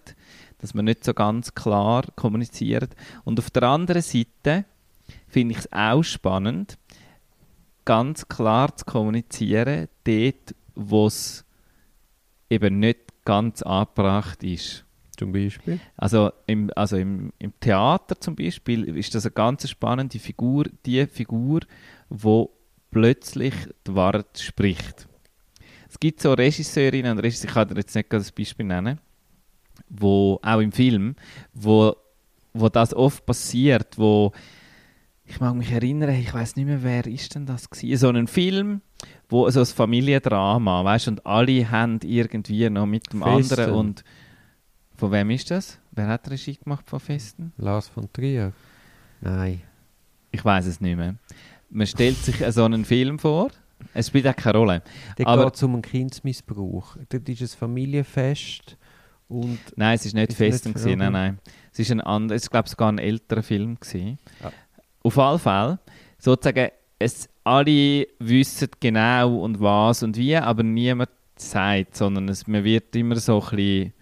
[0.58, 2.90] dass wir nicht so ganz klar kommunizieren.
[3.26, 4.66] Und auf der anderen Seite
[5.28, 6.80] finde ich es auch spannend,
[7.86, 11.46] ganz klar zu kommunizieren, dort, wo es
[12.50, 14.84] eben nicht ganz angebracht ist.
[15.18, 15.80] Zum Beispiel.
[15.96, 21.06] Also, im, also im, im Theater zum Beispiel ist das eine ganz spannende Figur, die
[21.06, 21.62] Figur,
[22.10, 22.52] wo
[22.90, 23.54] plötzlich
[23.86, 25.08] die Wahrheit spricht.
[25.90, 29.00] Es gibt so Regisseurinnen und Regisseure, ich kann dir jetzt nicht das Beispiel nennen,
[29.90, 31.16] wo auch im Film,
[31.54, 31.96] wo,
[32.54, 34.32] wo das oft passiert, wo
[35.26, 37.98] ich mag mich erinnern, ich weiß nicht mehr, wer ist denn das gewesen?
[37.98, 38.82] So ein Film,
[39.30, 43.54] wo so ein Familiendrama, weißt und alle haben irgendwie noch mit dem Festen.
[43.54, 44.04] anderen und
[45.04, 45.80] von wem ist das?
[45.92, 47.52] Wer hat Regie gemacht von Festen?
[47.58, 48.54] Lars von Trier.
[49.20, 49.62] Nein.
[50.32, 51.16] Ich weiß es nicht mehr.
[51.70, 53.52] Man stellt sich so einen Film vor,
[53.94, 54.82] es spielt auch keine Rolle.
[55.26, 56.96] Aber- geht es um einen Kindesmissbrauch.
[57.10, 58.78] Dort ist ein Familienfest
[59.28, 61.40] und Nein, es ist nicht Ist Festen nicht- gewesen, nein, nein.
[61.74, 64.18] Es ist ein anderer, es ist glaube sogar ein älterer Film gewesen.
[64.42, 64.54] Ja.
[65.04, 65.80] Auf alle Fälle,
[66.18, 72.64] sozusagen, es, alle wissen genau und was und wie, aber niemand sagt, sondern es, man
[72.64, 73.94] wird immer so ein bisschen,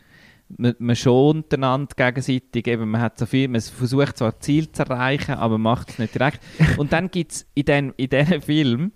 [0.58, 4.84] man, man schont einander gegenseitig, eben, man hat so viel, man versucht zwar Ziel zu
[4.84, 6.40] erreichen, aber macht es nicht direkt.
[6.78, 8.92] Und dann gibt es in diesem in Film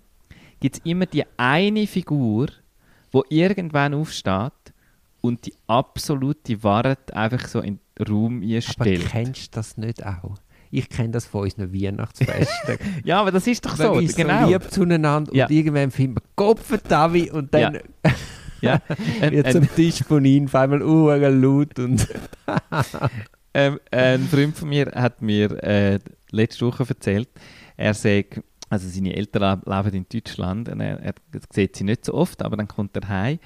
[0.60, 2.46] gibt's immer die eine Figur,
[3.12, 4.52] wo irgendwann aufsteht
[5.20, 9.06] und die absolute Wahrheit einfach so in den Raum aber einstellt.
[9.08, 10.36] kennst du das nicht auch?
[10.70, 12.78] Ich kenne das von unseren Weihnachtsfesten.
[13.04, 14.46] Ja, aber das ist doch Man so, ist genau.
[14.46, 15.46] so lieb zueinander Ja.
[15.46, 17.80] und irgendwann findet man Kopf Tavi und dann Ja.
[18.60, 18.80] Ja.
[19.20, 22.06] Ein, wird ein, am Tisch von ihnen auf einmal uh, laut und
[23.54, 25.98] ähm, ein Freund von mir hat mir äh,
[26.30, 27.28] letzte Woche erzählt,
[27.76, 31.14] er sagt, also seine Eltern le- leben in Deutschland und er, er
[31.52, 33.38] sieht sie nicht so oft, aber dann kommt er heim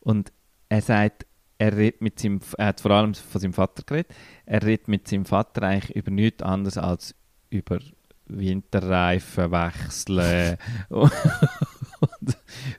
[0.00, 0.32] und
[0.68, 1.26] er sagt,
[1.58, 4.12] er, redet mit seinem, er hat vor allem von seinem Vater geredet,
[4.46, 7.14] er redet mit seinem Vater eigentlich über nichts anderes als
[7.50, 7.78] über
[8.26, 10.56] Winterreifen wechseln
[10.88, 11.12] und,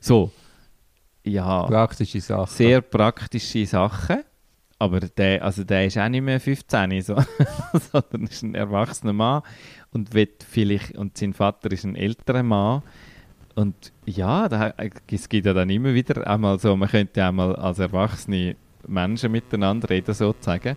[0.00, 0.30] so.
[1.26, 2.54] Ja, praktische Sachen.
[2.54, 4.22] sehr praktische Sachen.
[4.78, 7.16] Aber der, also der ist auch nicht mehr 15, so,
[7.92, 9.42] sondern ist ein erwachsener Mann
[9.90, 12.82] und wird vielleicht, und sein Vater ist ein älterer Mann.
[13.54, 14.74] Und ja, da,
[15.10, 19.32] es gibt ja dann immer wieder einmal so, man könnte ja einmal als erwachsene Menschen
[19.32, 20.76] miteinander reden, sozusagen.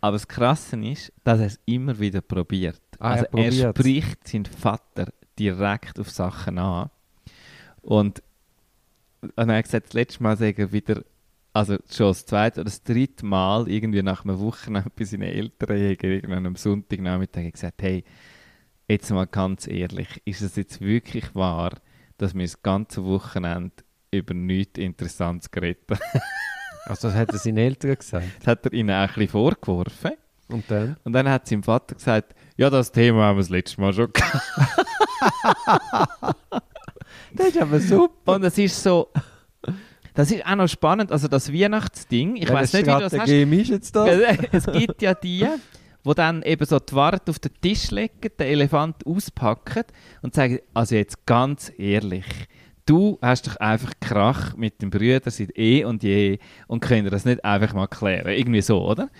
[0.00, 2.80] Aber das Krasse ist, dass er es immer wieder probiert.
[2.98, 3.78] Ah, er also er probiert's.
[3.78, 6.90] spricht seinen Vater direkt auf Sachen an.
[7.82, 8.22] Und,
[9.22, 11.04] und er hat gesagt, das letzte Mal sagt er wieder,
[11.52, 15.76] also schon das zweite oder das dritte Mal, irgendwie nach einer Woche bei seinen Eltern,
[15.76, 18.04] irgendwann am Sonntagnachmittag gesagt, hey,
[18.88, 21.72] jetzt mal ganz ehrlich, ist es jetzt wirklich wahr,
[22.18, 23.72] dass wir das ganze Wochenende
[24.10, 26.00] über nichts Interessantes geredet haben?
[26.88, 28.28] Also das hat er seinen Eltern gesagt.
[28.38, 30.12] Das hat er ihnen auch ein bisschen vorgeworfen.
[30.48, 30.96] Und dann?
[31.02, 34.12] Und dann hat sein Vater gesagt, ja, das Thema haben wir das letzte Mal schon
[34.12, 34.40] gehabt.
[37.56, 38.34] Das ist aber super.
[38.34, 39.08] Und es ist so,
[40.14, 43.28] das ist auch noch spannend, also das Weihnachtsding, ich weiß nicht, wie du das hast.
[43.28, 44.08] Ist jetzt das?
[44.52, 45.46] es gibt ja die,
[46.04, 49.84] die dann eben so die Ware auf den Tisch legen, den Elefant auspacken
[50.22, 52.24] und sagen, also jetzt ganz ehrlich,
[52.86, 57.24] du hast doch einfach Krach mit dem Brüder seit eh und je und können das
[57.24, 58.32] nicht einfach mal klären.
[58.32, 59.10] Irgendwie so, oder?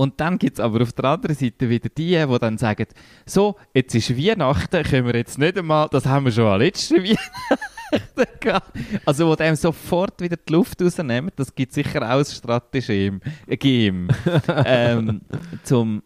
[0.00, 2.86] Und dann gibt es aber auf der anderen Seite wieder die, die dann sagen,
[3.26, 6.96] so, jetzt ist Weihnachten, können wir jetzt nicht einmal, das haben wir schon am letzten
[7.02, 8.78] Weihnachten gehabt.
[9.04, 13.56] Also wo dem sofort wieder die Luft rausnehmen, das gibt sicher auch ein Strategem, äh,
[13.56, 14.06] Game,
[14.64, 15.20] ähm,
[15.64, 16.04] zum,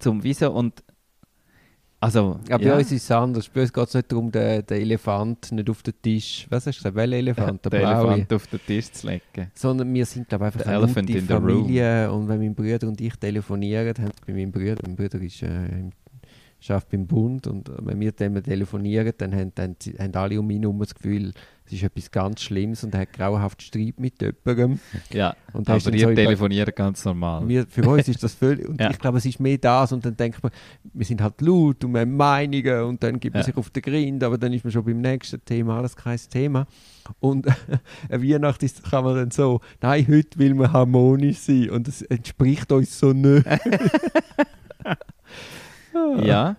[0.00, 0.82] zum Wieso und
[2.04, 3.48] also, Ja, bei ja, uns ist es anders.
[3.48, 6.46] Bei uns geht es nicht darum, den, den Elefant nicht auf den Tisch.
[6.50, 6.96] Was hast du gesagt?
[6.96, 7.64] Welcher Elefant?
[7.64, 8.12] Der blaue.
[8.12, 9.50] Elefant auf den Tisch zu legen.
[9.54, 12.12] Sondern wir sind, glaube ich, The einfach eine elephant gute in the Familie.
[12.12, 15.46] Und wenn mein Bruder und ich telefonieren, haben bei meinem Bruder, mein Bruder ist, äh,
[15.46, 15.90] im-
[16.60, 20.48] schafft beim Bund und äh, wenn wir dann telefonieren, dann haben, dann haben alle um
[20.50, 21.32] ihn herum das Gefühl,
[21.66, 24.78] es ist etwas ganz Schlimmes und er hat grauenhaft Streit mit jemandem.
[25.10, 27.48] Ja, Und aber ihr so telefoniert ganz normal.
[27.48, 28.68] Wir, für uns ist das völlig.
[28.68, 28.90] Und Ja.
[28.90, 29.90] ich glaube, es ist mehr das.
[29.92, 30.52] Und dann denkt man,
[30.92, 33.46] wir sind halt laut und wir haben Meinungen und dann gibt man Ja.
[33.46, 36.66] sich auf den Grind, aber dann ist man schon beim nächsten Thema, alles kein Thema.
[37.20, 37.46] Und
[38.10, 42.02] eine Weihnacht ist, kann man dann so, nein, heute will man harmonisch sein und das
[42.02, 43.46] entspricht uns so nicht.
[46.22, 46.56] Ja.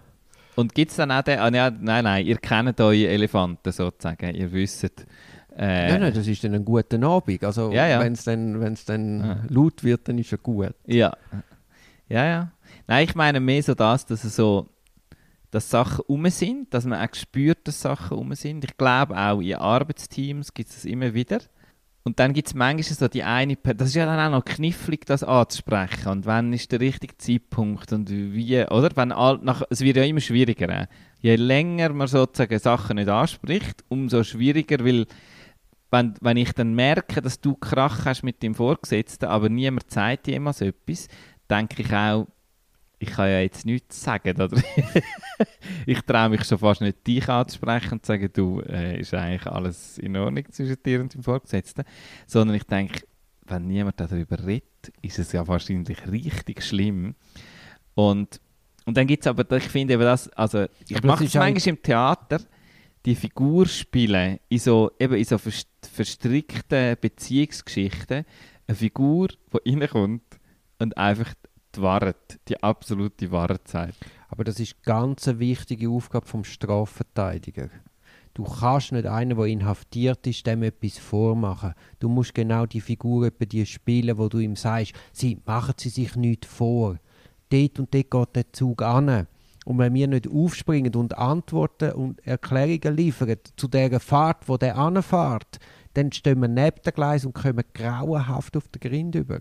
[0.56, 4.34] Und gibt es dann auch den, ah, ja, nein, nein, ihr kennt eure Elefanten sozusagen,
[4.36, 4.84] ihr wisst.
[5.58, 7.44] Äh, Nein, nein, das ist dann ein guter Abend.
[7.46, 8.00] Also Ja, ja.
[8.02, 9.38] wenn es dann, wenn's dann Ja.
[9.50, 10.74] laut wird, dann ist er gut.
[10.86, 11.16] Ja.
[12.10, 12.52] Ja, ja.
[12.88, 14.68] Nein, ich meine mehr so das, dass es so,
[15.52, 18.66] dass Sachen um sind, dass man auch spürt, dass Sachen um sind.
[18.66, 21.40] Ich glaube auch in Arbeitsteams gibt es das immer wieder.
[22.08, 24.46] Und dann gibt es manchmal so die eine, Per- das ist ja dann auch noch
[24.46, 26.08] knifflig, das anzusprechen.
[26.10, 28.92] Und wann ist der richtige Zeitpunkt und wie, oder?
[28.96, 30.70] Wenn all, nach, es wird ja immer schwieriger.
[30.70, 30.88] Äh.
[31.20, 35.08] Je länger man sozusagen Sachen nicht anspricht, umso schwieriger, weil
[35.90, 40.28] wenn, wenn ich dann merke, dass du Krach hast mit dem Vorgesetzten, aber niemand sagt
[40.28, 41.08] jemals etwas,
[41.50, 42.28] denke ich auch,
[43.00, 44.40] ich kann ja jetzt nichts sagen.
[44.40, 44.58] Oder?
[45.86, 49.46] ich traue mich schon fast nicht, dich anzusprechen und zu sagen, du, äh, ist eigentlich
[49.48, 51.84] alles in Ordnung zwischen dir und dem Vorgesetzten.
[52.28, 53.02] Sondern ich denke,
[53.46, 57.16] wenn niemand darüber redet, ist es ja wahrscheinlich richtig schlimm.
[57.94, 58.40] Und
[58.86, 61.82] und dann gibt es aber, ich finde eben das, also ich mache es manchmal im
[61.82, 62.40] Theater,
[63.04, 68.26] die Figur spielen in so, eben in so vers- verstrickten Beziehungsgeschichten,
[68.68, 69.30] eine Figur,
[69.66, 70.40] die reinkommt
[70.80, 71.34] und einfach
[71.76, 73.98] die Wahrheit, die absolute Wahrheit sagt.
[74.36, 77.70] Aber das ist ganz eine wichtige Aufgabe vom Strafverteidiger.
[78.34, 81.74] Du kannst nicht einen, der inhaftiert ist, dem etwas vormachen.
[82.00, 85.88] Du musst genau die Figur etwa die spielen, wo du ihm sagst, sie machen sie
[85.88, 86.98] sich nicht vor.
[87.48, 89.28] Dort und dort geht der Zug an.
[89.64, 94.78] Und wenn wir nicht aufspringen und Antworten und Erklärungen liefern zu der Fahrt, wo der
[94.78, 95.60] anfährt,
[95.94, 99.40] dann stehen wir neben dem Gleis und kommen grauenhaft auf den Grind über.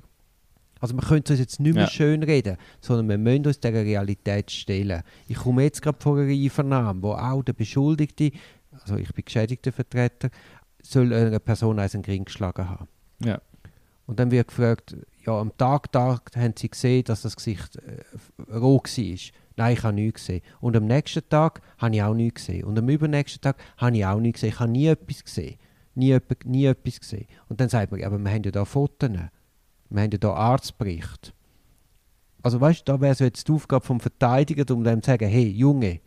[0.80, 1.90] Also wir können es uns jetzt nicht mehr Ja.
[1.90, 5.02] schön reden, sondern wir müssen uns dieser Realität stellen.
[5.28, 8.32] Ich komme jetzt gerade vor einer Einvernahme, wo auch der Beschuldigte,
[8.72, 10.30] also ich bin geschädigter Vertreter,
[10.82, 12.88] soll einer Person eins in den Ring geschlagen haben.
[13.24, 13.40] Ja.
[14.06, 18.52] Und dann wird gefragt, ja, am Tag da haben sie gesehen, dass das Gesicht äh,
[18.54, 19.18] roh war.
[19.56, 20.42] Nein, ich habe nichts gesehen.
[20.60, 22.64] Und am nächsten Tag habe ich auch nichts gesehen.
[22.64, 24.52] Und am übernächsten Tag habe ich auch nichts gesehen.
[24.52, 25.56] Ich habe nie etwas gesehen.
[25.94, 27.26] Nie, nie etwas gesehen.
[27.48, 29.10] Und dann sagt man, aber wir haben ja da Fotos.
[29.94, 31.32] Wir haben ja da Arztbericht.
[32.42, 35.28] Also weißt du, da wäre so jetzt die Aufgabe vom Verteidiger, um dem zu sagen,
[35.28, 36.00] hey Junge,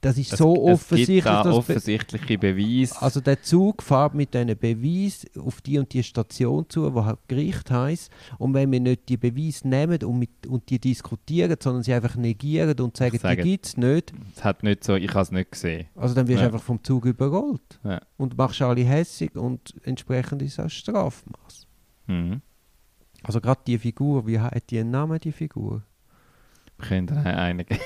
[0.00, 3.02] das ist Es- so es gibt offensichtlich, dass Be- offensichtliche Beweise.
[3.02, 7.18] also der Zug fährt mit diesen Beweis auf die und die Station zu, wo halt
[7.26, 8.12] Gericht heisst.
[8.38, 12.14] Und wenn wir nicht die Beweise nehmen und, mit, und die diskutieren, sondern sie einfach
[12.14, 13.42] negieren und sagen, Sagen.
[13.42, 15.86] die gibt es nicht, es hat nicht so, ich habe es nicht gesehen.
[15.96, 16.46] also dann wirst du Ja.
[16.52, 17.80] einfach vom Zug überrollt.
[17.82, 18.00] Ja.
[18.16, 21.66] Und machst alle hässig und entsprechend ist es auch Strafmaß.
[22.06, 22.42] Mhm.
[23.24, 25.82] Also gerade die Figur, wie hat die einen Namen, die Figur?
[26.76, 27.76] Wir können einige.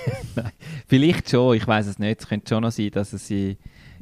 [0.89, 2.21] Vielleicht schon, ich weiß es nicht.
[2.21, 3.57] Es könnte schon noch sein, dass es in,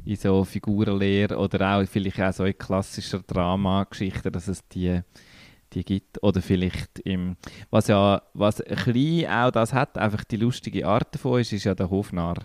[0.05, 5.01] in so Figurenlehre oder auch vielleicht auch so in klassischer Dramageschichte, dass es die,
[5.73, 6.23] die gibt.
[6.23, 7.35] Oder vielleicht im.
[7.69, 11.65] Was ja, was ein bisschen auch das hat, einfach die lustige Art davon ist, ist
[11.65, 12.37] ja der Hofnarr.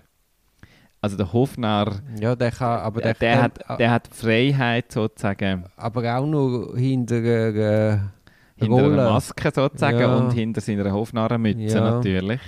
[1.00, 5.64] Also der Hofnarr, Ja, der kann, aber der, der, der, hat, der hat Freiheit sozusagen
[5.76, 7.98] aber auch nur hinter äh,
[8.62, 9.00] hinter Rolle.
[9.02, 10.16] einer Maske sozusagen Ja.
[10.16, 11.90] und hinter seiner Hofnarrenmütze Ja.
[11.96, 12.40] natürlich.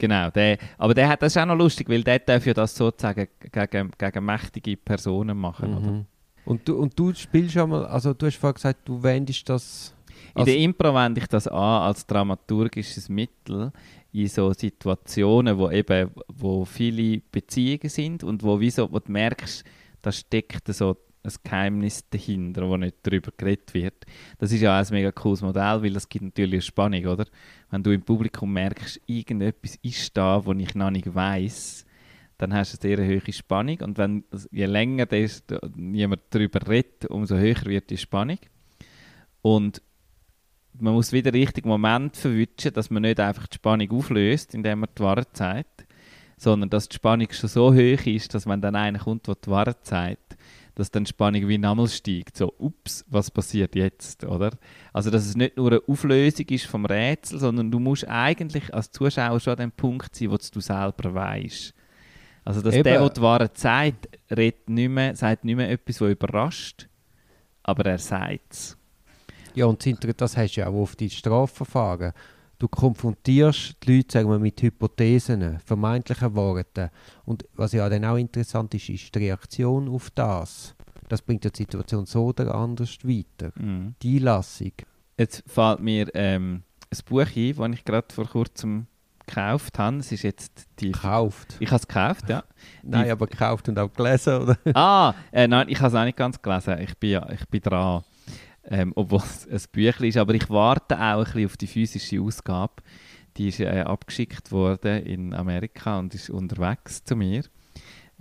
[0.00, 2.74] Genau, der, aber der hat das ist auch noch lustig, weil der darf ja das
[2.74, 5.76] sozusagen gegen, gegen mächtige Personen machen.
[5.76, 5.90] Oder?
[5.90, 6.04] Mhm.
[6.44, 9.94] Und, du, und du spielst schon mal, also du hast vorhin gesagt, du wendest das.
[10.36, 13.72] In der Impro wende ich das an als dramaturgisches Mittel
[14.12, 19.10] in so Situationen, wo eben wo viele Beziehungen sind und wo, wie so, wo du
[19.10, 19.64] merkst,
[20.00, 24.06] da steckt so ein Geheimnis dahinter, wo nicht darüber geredet wird.
[24.38, 27.26] Das ist ja auch ein mega cooles Modell, weil das gibt natürlich eine Spannung, oder?
[27.70, 31.84] Wenn du im Publikum merkst, irgendetwas ist da, wo ich noch nicht weiß,
[32.38, 35.42] dann hast du eine sehr hohe Spannung und wenn je länger das,
[35.76, 38.38] jemand darüber redet, umso höher wird die Spannung.
[39.42, 39.82] Und
[40.80, 44.80] man muss wieder den richtigen Moment verwischen, dass man nicht einfach die Spannung auflöst, indem
[44.80, 45.86] man die Wahrheit sagt,
[46.36, 49.50] sondern dass die Spannung schon so hoch ist, dass wenn dann einer kommt, der die
[49.50, 50.27] Wahrheit sagt,
[50.78, 52.36] dass dann die Spannung wie Nammel steigt.
[52.36, 54.52] So, ups, was passiert jetzt, oder?
[54.92, 58.92] Also, dass es nicht nur eine Auflösung ist vom Rätsel, sondern du musst eigentlich als
[58.92, 61.74] Zuschauer schon an dem Punkt sein, wo du selber weißt.
[62.44, 62.84] Also, dass Eben.
[62.84, 66.88] der, der die Wahrheit sagt, redet nicht mehr, sagt nicht mehr etwas, was überrascht,
[67.64, 68.78] aber er sagt es.
[69.54, 69.84] Ja, und
[70.20, 72.12] das hast du ja auch auf die Strafverfahren.
[72.58, 76.90] Du konfrontierst die Leute sagen wir, mit Hypothesen, vermeintlichen Worten.
[77.24, 80.74] Und was ja dann auch interessant ist, ist die Reaktion auf das.
[81.08, 83.52] Das bringt die Situation so oder anders weiter.
[83.54, 83.94] Mhm.
[84.02, 84.72] Die Einlassung.
[85.16, 88.86] Jetzt fällt mir ähm, ein Buch ein, das ich gerade vor kurzem
[89.24, 89.98] gekauft habe.
[89.98, 90.92] Es ist jetzt die...
[90.92, 91.56] Gekauft.
[91.60, 92.42] Ich habe es gekauft, ja.
[92.82, 94.58] Nein, aber gekauft und auch gelesen, oder?
[94.74, 96.78] ah, äh, nein, ich habe es auch nicht ganz gelesen.
[96.80, 98.02] Ich bin, ja, ich bin dran.
[98.70, 100.16] Ähm, obwohl es ein Büchlein ist.
[100.18, 102.74] Aber ich warte auch ein bisschen auf die physische Ausgabe.
[103.36, 107.44] Die ist äh, abgeschickt worden in Amerika und ist unterwegs zu mir.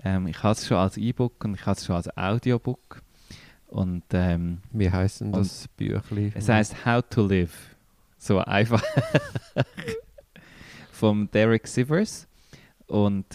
[0.04, 3.02] Ähm, ich habe es schon als E-Book und ich habe es schon als Audiobook.
[3.68, 6.32] Und ähm, Wie heisst denn das Büchlein?
[6.36, 7.76] es heißt How to Live.
[8.18, 8.82] So einfach.
[10.92, 12.28] Vom Derek Sivers.
[12.88, 13.26] Und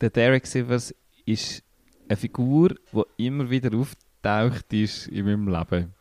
[0.00, 1.62] der Derek Sivers ist
[2.08, 5.94] eine Figur, die immer wieder auftaucht ist in meinem Leben.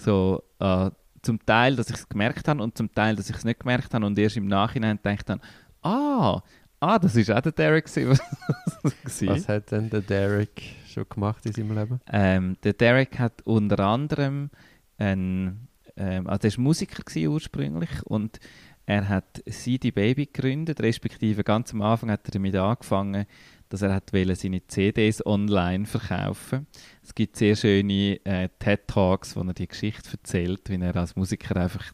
[0.00, 0.90] So, äh,
[1.22, 3.92] zum Teil, dass ich es gemerkt habe und zum Teil, dass ich es nicht gemerkt
[3.92, 5.40] habe und erst im Nachhinein denke dann,
[5.82, 6.40] ah,
[6.80, 7.84] ah, das ist auch der Derek.
[9.04, 12.00] Was hat denn der Derek schon gemacht in seinem Leben?
[12.10, 14.50] Ähm, der Derek hat unter anderem
[14.96, 18.40] ein, ähm, also er war Musiker ursprünglich und
[18.86, 23.26] er hat CD Baby gegründet, respektive ganz am Anfang hat er damit angefangen,
[23.70, 26.66] dass er hat seine CDs online verkaufen.
[27.02, 31.14] Es gibt sehr schöne äh, TED Talks, wo er die Geschichte erzählt, wie er als
[31.16, 31.92] Musiker einfach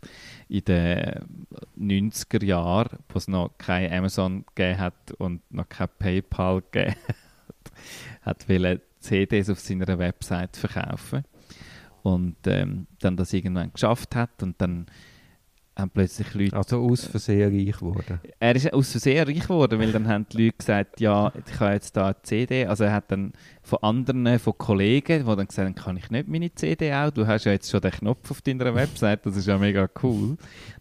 [0.48, 6.62] in den 90er Jahren, wo es noch kein Amazon gegeben hat und noch kein PayPal
[6.72, 6.96] gegeben
[8.22, 11.24] hat, hat CDs auf seiner Website verkaufen
[12.02, 14.86] und ähm, dann das irgendwann geschafft hat und dann
[15.76, 16.56] haben plötzlich Leute...
[16.56, 18.20] Also aus Versehen reich geworden.
[18.40, 21.74] Er ist aus Versehen reich geworden, weil dann haben die Leute gesagt, ja, ich habe
[21.74, 22.66] jetzt da eine CD.
[22.66, 26.28] Also er hat dann von anderen, von Kollegen, die dann gesagt haben, kann ich nicht
[26.28, 27.10] meine CD auch?
[27.10, 30.36] Du hast ja jetzt schon den Knopf auf deiner Website, das ist ja mega cool.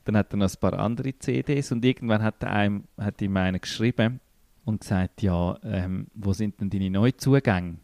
[0.05, 3.35] Dann hat er noch ein paar andere CDs und irgendwann hat, er einem, hat ihm
[3.35, 4.19] einer geschrieben
[4.63, 7.75] und gesagt, ja, ähm, wo sind denn deine Neuzugänge?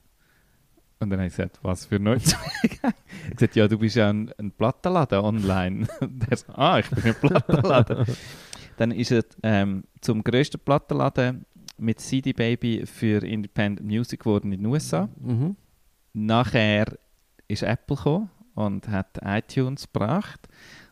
[1.01, 2.45] Und dann habe ich gesagt, was für Neuzugänge?
[2.83, 5.87] er hat gesagt, ja, du bist ja ein, ein Plattenladen online.
[5.99, 8.05] Und er so, ah, ich bin ein Plattenladen.
[8.77, 11.45] dann ist er ähm, zum grössten Plattenladen
[11.77, 15.09] mit CD Baby für Independent Music geworden in den USA.
[15.19, 15.55] Mhm.
[16.13, 16.85] Nachher
[17.47, 20.47] ist Apple gekommen und hat iTunes gebracht.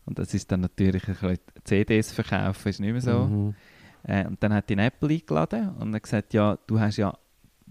[0.05, 3.25] Und das ist dann natürlich ein bisschen CDs verkaufen, ist nicht mehr so.
[3.25, 3.55] Mhm.
[4.03, 7.13] Äh, und dann hat ihn Apple eingeladen und er gesagt, ja, du hast ja,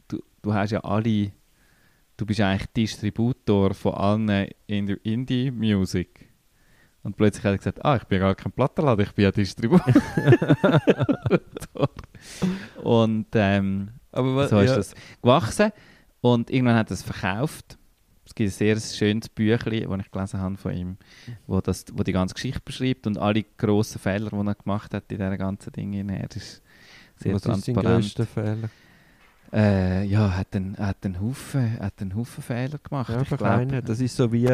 [0.06, 1.32] du, du hast ja alle,
[2.18, 6.28] du bist eigentlich Distributor von allen Indie- Indie-Music.
[7.02, 9.94] Und plötzlich hat er gesagt, ah, ich bin gar kein Plattenladen, ich bin ja Distributor.
[12.82, 15.70] und ähm, Aber was, so ist ja, das gewachsen.
[16.20, 17.78] Und irgendwann hat er es verkauft.
[18.26, 20.96] Es gibt ein sehr schönes Büchlein, das ich gelesen habe von ihm,
[21.46, 25.10] wo, das, wo die ganze Geschichte beschreibt und alle grossen Fehler, die er gemacht hat
[25.10, 26.08] in diesen ganzen Dingen.
[26.10, 26.62] Er ist
[27.16, 28.02] sehr was ist sein transparent.
[28.02, 28.68] grösster Fehler?
[29.52, 33.08] Äh, ja, hat einen, hat einen Haufen, hat einen Haufen Fehler gemacht.
[33.08, 33.84] Ja, ich einfach glaub, einen.
[33.84, 34.48] Das ist so wie,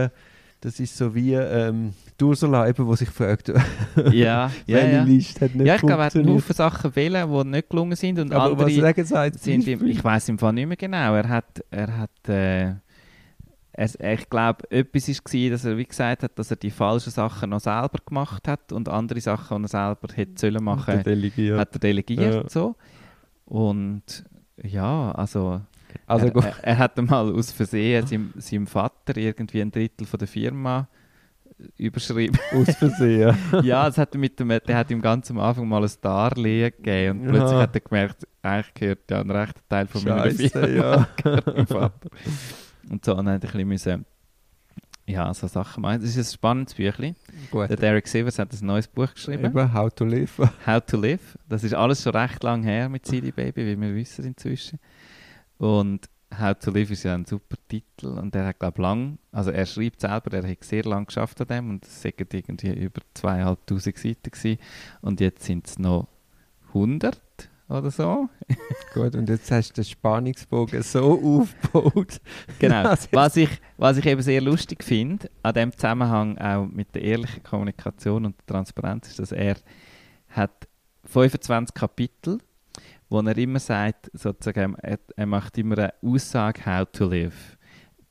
[0.60, 3.48] das ist so wie ähm, die Ursula, eben, die sich fragt,
[4.12, 5.02] ja, ja, welche ja.
[5.02, 6.28] Liste hat nicht ja, ich glaube, er hat einen.
[6.28, 9.66] Haufen Sachen wählen, die nicht gelungen sind und Aber was andere sagen Sie als sind
[9.66, 9.90] Beispiel?
[9.90, 11.14] ich weiß im Fall nicht mehr genau.
[11.14, 12.74] Er hat, er hat, äh,
[13.72, 17.50] er, ich glaube, etwas war, dass er wie gesagt hat, dass er die falschen Sachen
[17.50, 21.58] noch selber gemacht hat und andere Sachen, die er selber hätte sollen machen, Delegiert.
[21.58, 22.48] hat er delegiert Ja.
[22.48, 22.76] so.
[23.46, 24.24] Und
[24.62, 25.60] ja, also,
[26.06, 26.44] Also er, gut.
[26.44, 30.88] er, er hat mal aus Versehen seinem, seinem Vater irgendwie ein Drittel von der Firma
[31.78, 32.38] überschrieben.
[32.52, 33.36] aus Versehen.
[33.62, 36.72] ja, das hat er mit dem, der hat ihm ganz am Anfang mal ein Darlehen
[36.76, 37.60] gegeben und plötzlich Ja.
[37.60, 41.08] hat er gemerkt, eigentlich gehört ja ein rechter Teil von meiner Scheisse, Firma ja.
[41.22, 42.08] gehört meinem Vater.
[42.90, 44.04] Und so, und dann hat er ein bisschen müssen,
[45.06, 46.00] ja, so Sachen machen.
[46.00, 47.14] Das ist ein spannendes Büchlein.
[47.50, 47.68] Gut.
[47.68, 50.38] Der Derek Sivers hat ein neues Buch geschrieben, Eben, How to Live.
[50.66, 51.38] How to Live.
[51.48, 54.78] Das ist alles schon recht lang her mit CD Baby, wie wir wissen inzwischen.
[55.58, 59.18] Und How to Live ist ja ein super Titel und er hat, glaube ich, lang,
[59.30, 62.72] also er schreibt selber, er hat sehr lange geschafft an dem und es sind irgendwie
[62.72, 64.58] über zweieinhalbtausend Seiten gewesen.
[65.00, 66.08] und jetzt sind es noch
[66.68, 67.20] 100
[67.74, 68.28] oder so.
[68.94, 72.20] Gut, und jetzt hast du den Spannungsbogen so aufgebaut.
[72.58, 72.94] Genau.
[73.12, 77.42] Was, ich, was ich eben sehr lustig finde, an dem Zusammenhang auch mit der ehrlichen
[77.42, 79.56] Kommunikation und der Transparenz, ist, dass er
[80.28, 80.68] hat
[81.04, 82.38] 25 Kapitel,
[83.08, 87.58] wo er immer sagt, sozusagen, er, er macht immer eine Aussage, how to live.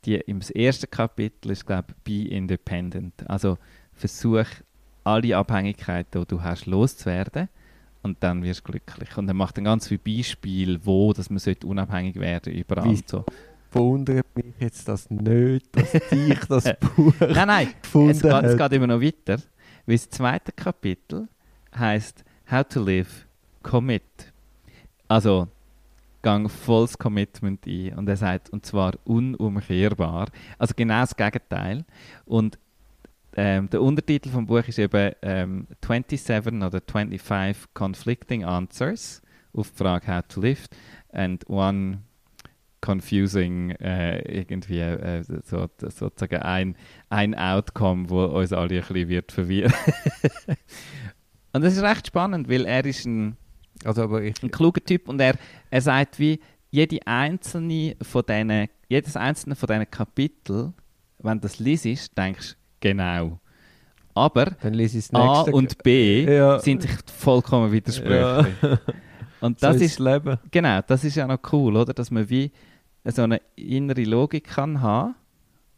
[0.05, 3.28] Die, Im ersten Kapitel ist, glaube ich, be independent.
[3.30, 3.57] Also
[3.93, 4.45] versuch,
[5.03, 7.49] alle Abhängigkeiten, die du hast, loszuwerden
[8.04, 9.18] und dann wirst du glücklich.
[9.18, 12.91] Und er macht dann ganz viele Beispiele, wo dass man unabhängig werden überall.
[12.91, 13.26] Wie- so.
[13.72, 18.56] Wundert mich jetzt das nicht, dass dich das Buch Nein, nein, gefunden es geht, es
[18.58, 19.38] geht immer noch weiter.
[19.88, 21.28] Weil das zweite Kapitel
[21.76, 23.26] heißt How to Live
[23.64, 24.04] Commit.
[25.08, 25.47] Also,
[26.22, 27.93] gang volles Commitment ein.
[27.95, 30.28] Und er sagt, und zwar unumkehrbar.
[30.58, 31.84] Also genau das Gegenteil.
[32.26, 32.60] Und
[33.36, 39.21] ähm, der Untertitel vom Buch ist eben ähm, 27 oder 25 Conflicting Answers
[39.53, 40.67] auf die Frage How to Live
[41.11, 41.99] and one
[42.81, 46.75] confusing äh, irgendwie äh, so, sozusagen ein,
[47.09, 49.73] ein Outcome, wo uns alle ein bisschen wird verwirren.
[51.53, 53.38] und das ist recht spannend, weil er ist ein,
[53.86, 55.36] Also, aber ich, ein kluger Typ und er,
[55.69, 56.39] er sagt wie
[56.71, 60.73] jede einzelne von denen, jedes einzelne von diesen Kapitel,
[61.19, 63.39] wenn du das liest, denkst genau.
[64.13, 64.51] Aber
[65.13, 66.59] A und B Ja.
[66.59, 68.55] sind sich vollkommen widersprüchlich.
[69.41, 70.38] Und das so ist, Leben.
[70.51, 71.93] genau, das ist ja noch cool, oder?
[71.93, 72.49] Dass man wie
[73.03, 75.15] so eine innere Logik kann haben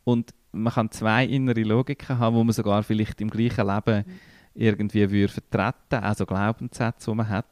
[0.03, 4.03] und man kann zwei innere Logiken haben, wo man sogar vielleicht im gleichen Leben
[4.53, 7.47] irgendwie würde vertreten, also Glaubenssätze, die man hat,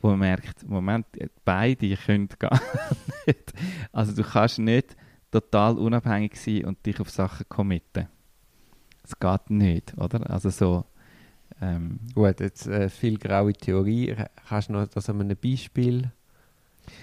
[0.00, 1.04] wo man merkt, Moment,
[1.44, 2.58] beide können gar
[3.26, 3.52] nicht.
[3.92, 4.96] Also du kannst nicht
[5.30, 8.08] total unabhängig sein und dich auf Sachen committen.
[9.08, 10.28] Es geht nicht, oder?
[10.30, 10.84] Also so,
[11.62, 14.14] ähm, Gut, jetzt äh, viel graue Theorie.
[14.48, 16.10] Kannst du noch das an einem Beispiel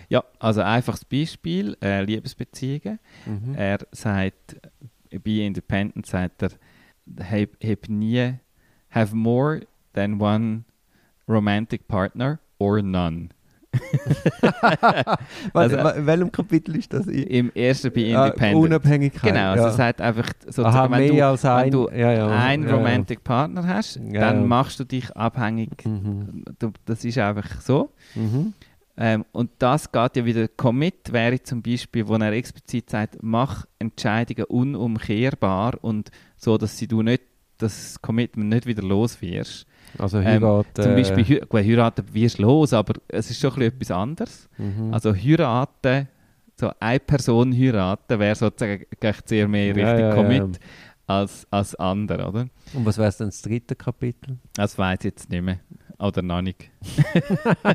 [0.10, 3.00] Ja, also einfaches Beispiel, äh, Liebesbeziehungen.
[3.26, 3.56] Mhm.
[3.56, 4.58] Er sagt,
[5.12, 6.52] bei Independent sagt er,
[7.20, 8.36] hab, hab nie,
[8.90, 9.62] have more
[9.94, 10.64] than one
[11.28, 13.30] romantic partner or none.
[15.54, 17.08] Also- in welchem Kapitel ist das?
[17.08, 18.64] Im ersten bei Ah, Independent.
[18.64, 19.34] Unabhängigkeit.
[19.34, 19.70] Genau, also ja.
[19.70, 22.70] er sagt einfach, Aha, sozusagen, wenn, mehr du, als ein, wenn du ja, ja, einen
[22.70, 25.86] Romantic Partner hast, dann machst du dich abhängig.
[25.86, 26.44] Mhm.
[26.86, 27.92] Das ist einfach so.
[28.16, 28.54] Mhm.
[28.98, 33.66] Ähm, und das geht ja wieder, Commit wäre zum Beispiel, wo er explizit sagt, mach
[33.78, 37.24] Entscheidungen unumkehrbar und so, dass sie du nicht,
[37.58, 39.66] das Commitment nicht wieder los wirst.
[39.98, 40.82] Also Ähm, heiraten.
[40.84, 43.92] Zum Beispiel hei- gut, heiraten wirst du los, aber es ist schon ein bisschen etwas
[43.92, 44.50] anderes.
[44.58, 44.94] Mhm.
[44.94, 46.08] Also heiraten,
[46.60, 48.86] so eine Person heiraten, wäre sozusagen
[49.26, 50.16] sehr mehr Ja, Richtung ja, ja.
[50.16, 50.60] Commit
[51.08, 52.48] als, als andere, oder?
[52.74, 54.38] Und was wäre dann das dritte Kapitel?
[54.54, 55.60] Das weiß ich jetzt nicht mehr.
[55.98, 56.70] Oder noch nicht.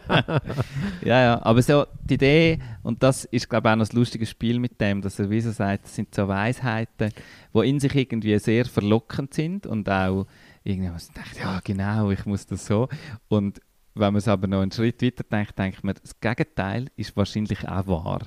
[1.04, 1.42] ja, ja.
[1.42, 4.80] Aber so die Idee, und das ist, glaube ich, auch noch das lustige Spiel mit
[4.80, 7.12] dem, dass er wie so sagt, das sind so Weisheiten,
[7.54, 10.26] die in sich irgendwie sehr verlockend sind und auch
[10.64, 12.88] irgendwie, man denkt, ja, genau, ich muss das so.
[13.28, 13.60] Und
[13.94, 17.66] wenn man es aber noch einen Schritt weiter denkt, denkt man, das Gegenteil ist wahrscheinlich
[17.68, 18.20] auch wahr.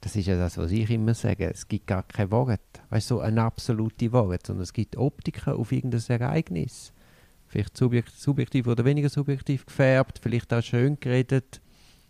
[0.00, 1.50] Das ist ja das, was ich immer sage.
[1.50, 2.60] Es gibt gar kein Wort.
[2.90, 6.92] Weißt du, so eine absolute Wort, sondern es gibt Optiken auf irgendein Ereignis.
[7.48, 11.60] Vielleicht subjekt, subjektiv oder weniger subjektiv gefärbt, vielleicht auch schön geredet.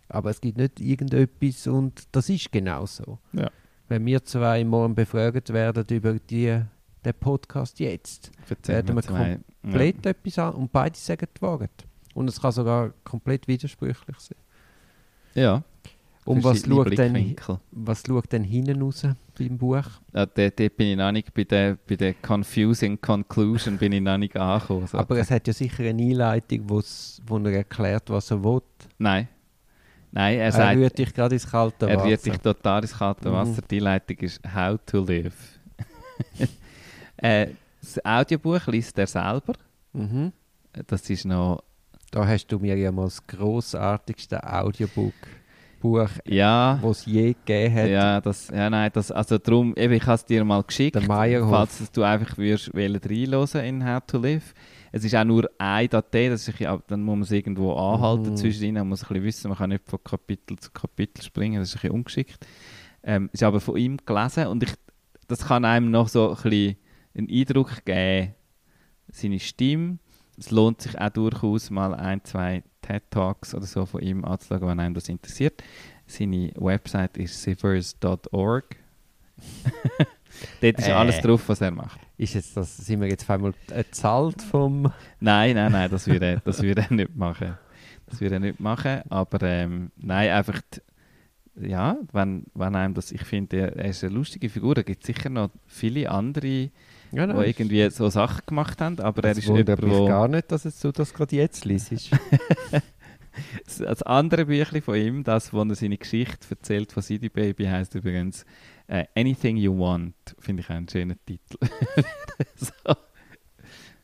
[0.07, 3.19] Aber es gibt nicht irgendetwas und das ist genau so.
[3.33, 3.49] Ja.
[3.87, 6.61] Wenn wir zwei morgen befragt werden über die,
[7.05, 11.85] den Podcast jetzt, Erzähl Werden wir zwei- komplett etwas an und beide sagen die Wahrheit.
[12.13, 14.37] Und es kann sogar komplett widersprüchlich sein.
[15.35, 15.63] Ja.
[16.25, 17.35] Und was schaut, denn,
[17.71, 19.03] was schaut denn hinten raus
[19.37, 19.83] beim Buch?
[20.13, 24.17] Ja, dort, bin ich noch nicht bei der, bei der confusing conclusion bin ich noch
[24.17, 24.85] nicht angekommen.
[24.85, 24.97] So.
[24.97, 28.61] Aber es hat ja sicher eine Einleitung, wo's, wo er erklärt, was er will.
[28.99, 29.27] Nein.
[30.11, 32.09] Nein, er Er, sagt, rührt dich gerade ins kalte er Wasser.
[32.09, 33.33] wird dich total ins kalte Mhm.
[33.33, 33.61] Wasser.
[33.69, 35.59] Die Leitung ist How to Live.
[37.17, 37.47] äh,
[37.81, 39.53] das Audiobuch liest er selber.
[39.93, 40.31] Mhm.
[40.87, 41.63] Das ist noch,
[42.11, 45.13] Da hast du mir ja mal das grossartigste Audiobook
[45.81, 47.87] Buch, ja, was es je gegeben hat.
[47.89, 51.03] ja, das, ja, nein, das, also darum, eben, ich habe es dir mal geschickt, Der
[51.07, 51.49] Meyerhof.
[51.49, 54.53] falls du einfach würdest reinhören in How to Live.
[54.91, 58.35] Es ist auch nur eine Datei, das ist, dann muss man es irgendwo anhalten Mhm.
[58.35, 61.69] zwischendrin, man muss ein bisschen wissen, man kann nicht von Kapitel zu Kapitel springen, das
[61.69, 62.45] ist ein bisschen ungeschickt.
[63.03, 64.73] Ähm, ist aber von ihm gelesen und ich,
[65.29, 66.75] das kann einem noch so ein bisschen
[67.15, 68.33] einen Eindruck geben,
[69.11, 69.97] seine Stimme.
[70.37, 74.67] Es lohnt sich auch durchaus mal ein, zwei TED Talks oder so von ihm anzuschauen,
[74.67, 75.61] wenn einem das interessiert.
[76.07, 78.75] Seine Website ist sivers.org.
[80.61, 80.91] Dort ist Äh.
[80.91, 81.99] alles drauf, was er macht.
[82.17, 83.53] Ist jetzt das, sind wir jetzt einmal
[83.91, 84.91] zahlt vom...
[85.19, 87.57] Nein, nein, nein, das würde er, das würde er nicht machen.
[88.05, 93.11] Das würde er nicht machen, aber ähm, nein, einfach, die, ja, wenn, wenn einem das,
[93.11, 96.69] ich finde, er, er ist eine lustige Figur, da gibt es sicher noch viele andere,
[97.11, 100.27] Ja, die irgendwie so Sachen gemacht haben, aber er es ist jemand, mich wo, gar
[100.27, 101.91] nicht, dass es du das gerade jetzt liest.
[103.79, 107.95] das andere Büchlein von ihm, das, wo er seine Geschichte erzählt von City Baby, heißt
[107.95, 108.45] übrigens
[108.87, 111.57] äh, Anything You Want, finde ich auch einen schönen Titel.
[112.55, 112.95] so.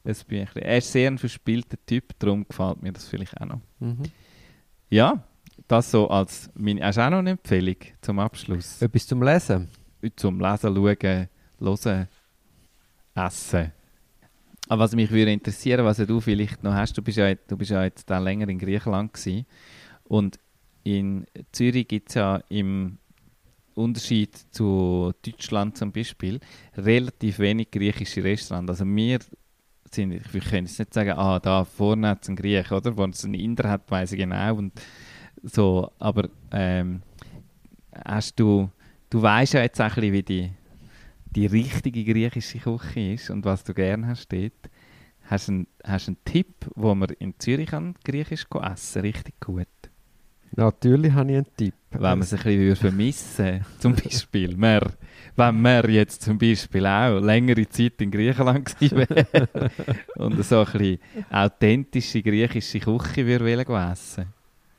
[0.03, 0.63] Das Büchlein.
[0.63, 3.61] Er ist sehr ein verspielter Typ, darum gefällt mir das vielleicht auch noch.
[3.79, 4.03] mhm.
[4.89, 5.23] Ja,
[5.67, 6.83] das so als meine.
[6.83, 8.81] Hast du auch noch eine Empfehlung zum Abschluss?
[8.81, 9.67] Etwas zum Lesen?
[10.15, 10.97] Zum Lesen, Schauen,
[11.59, 12.07] Hören,
[13.15, 13.71] Essen.
[14.67, 17.71] Aber was mich würde interessieren, was du vielleicht noch hast, du bist ja, du bist
[17.71, 19.45] ja jetzt auch länger in Griechenland gewesen.
[20.03, 20.39] und
[20.83, 22.99] in Zürich gibt es ja im
[23.73, 26.39] Unterschied zu Deutschland zum Beispiel
[26.77, 28.69] relativ wenig griechische Restaurants.
[28.69, 29.19] Also wir
[29.91, 32.95] sind, ich kann jetzt nicht sagen, ah, da vorne hat es einen Griech, oder?
[32.95, 34.55] Wo es einen Inder hat, weiß ich genau.
[34.55, 34.73] Und
[35.43, 37.01] so, aber ähm,
[38.05, 38.69] hast du,
[39.09, 40.51] du weißt ja jetzt auch ein bisschen, wie die,
[41.35, 44.53] die richtige griechische Küche ist und was du gerne hast dort.
[45.23, 49.67] Hast du einen, hast einen Tipp, wo man in Zürich kann, griechisch essen richtig gut?
[50.55, 51.73] Natürlich habe ich einen Tipp.
[51.91, 54.55] Wenn man es ein bisschen würde vermissen zum Beispiel.
[54.55, 54.91] Wir,
[55.35, 59.05] wenn wir jetzt zum Beispiel auch längere Zeit in Griechenland gewesen
[60.15, 60.99] und so ein bisschen
[61.31, 64.27] authentische griechische Küche würde wollen essen.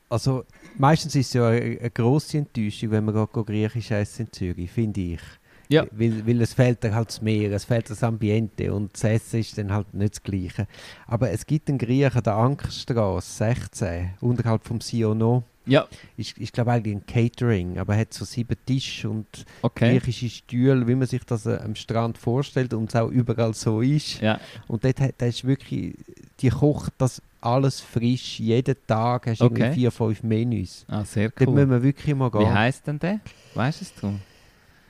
[0.09, 0.45] Also,
[0.77, 4.71] meistens ist es ja eine, eine grosse Enttäuschung, wenn man go griechisch essen in Zürich,
[4.71, 5.21] finde ich.
[5.69, 5.85] Ja.
[5.91, 9.39] Weil, weil es fehlt dann halt das Meer, es fehlt das Ambiente und das Essen
[9.39, 10.67] ist dann halt nicht das Gleiche.
[11.07, 15.43] Aber es gibt einen Griechen, der Ankerstraße 16, unterhalb vom Siono.
[15.65, 19.27] Ja, Ist, ist glaube eigentlich ein Catering, aber er hat so sieben Tische und
[19.61, 19.91] okay.
[19.99, 23.81] griechische Stühle, wie man sich das äh, am Strand vorstellt und es auch überall so
[23.81, 24.21] ist.
[24.21, 24.39] Ja,
[24.69, 25.95] Und dort hat, ist wirklich,
[26.39, 29.63] die kocht das alles frisch, jeden Tag hast du Okay.
[29.63, 30.85] irgendwie vier, fünf Menüs.
[30.87, 31.69] Ah, sehr Dort müssen cool.
[31.69, 32.53] wir wirklich mal Wie gehen.
[32.53, 33.19] heisst denn der?
[33.53, 34.13] Weißt du es du?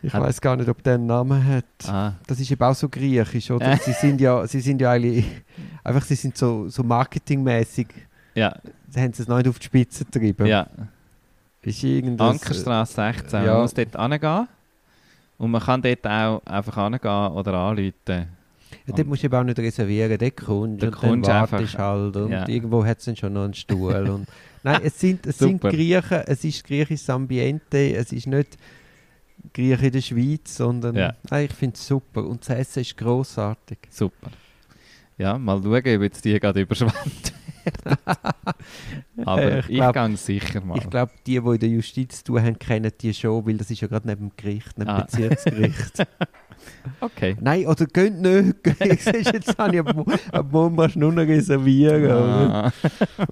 [0.04, 1.66] Ich Hat- weiß gar nicht, ob der einen Namen hat.
[1.88, 3.76] Ah, Das ist eben auch so griechisch, oder?
[3.84, 5.26] sie sind ja, sie sind ja eigentlich,
[5.84, 7.88] einfach sie sind so, so marketingmäßig,
[8.36, 8.56] ja,
[8.90, 10.46] sie haben es noch nicht auf die Spitze getrieben.
[10.46, 10.68] ja.
[11.64, 13.44] Ist irgendwas, Ankerstraße 16.
[13.44, 13.54] ja.
[13.54, 14.48] Man muss dort hingehen.
[15.38, 17.92] Und man kann dort auch einfach hingehen oder anrufen.
[18.08, 18.26] Ja,
[18.96, 22.16] dort musst du eben auch nicht reservieren, dort kommst du und dann wartest einfach- halt
[22.16, 22.48] und ja.
[22.48, 23.94] irgendwo hat es dann schon noch einen Stuhl.
[24.10, 24.28] und
[24.64, 25.60] Nein, es sind, es sind.
[25.62, 28.58] Griechen, es ist griechisches Ambiente, es ist nicht
[29.54, 31.14] Griechen in der Schweiz, sondern Ja.
[31.30, 33.78] nein, ich finde es super und das Essen ist grossartig.
[33.90, 34.30] Super.
[35.18, 37.34] Ja, mal schauen, ob jetzt die gerade überschwemmt.
[39.26, 40.78] Aber ich, ich gehe sicher mal.
[40.78, 43.82] Ich glaube, die, die in der Justiz tun haben, kennen die schon, weil das ist
[43.82, 45.02] ja gerade neben dem Gericht, neben dem Ah.
[45.02, 46.08] Bezirksgericht.
[47.02, 47.36] okay.
[47.42, 48.56] Nein, oder geht nicht.
[49.34, 49.82] Jetzt habe ich
[50.32, 52.12] ab morgen nur noch reservieren.
[52.12, 52.72] Ah,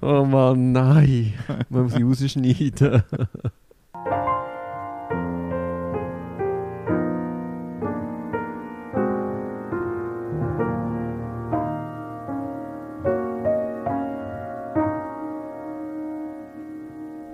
[0.02, 1.32] Oh Mann, nein.
[1.70, 3.02] Man muss sie rausschneiden.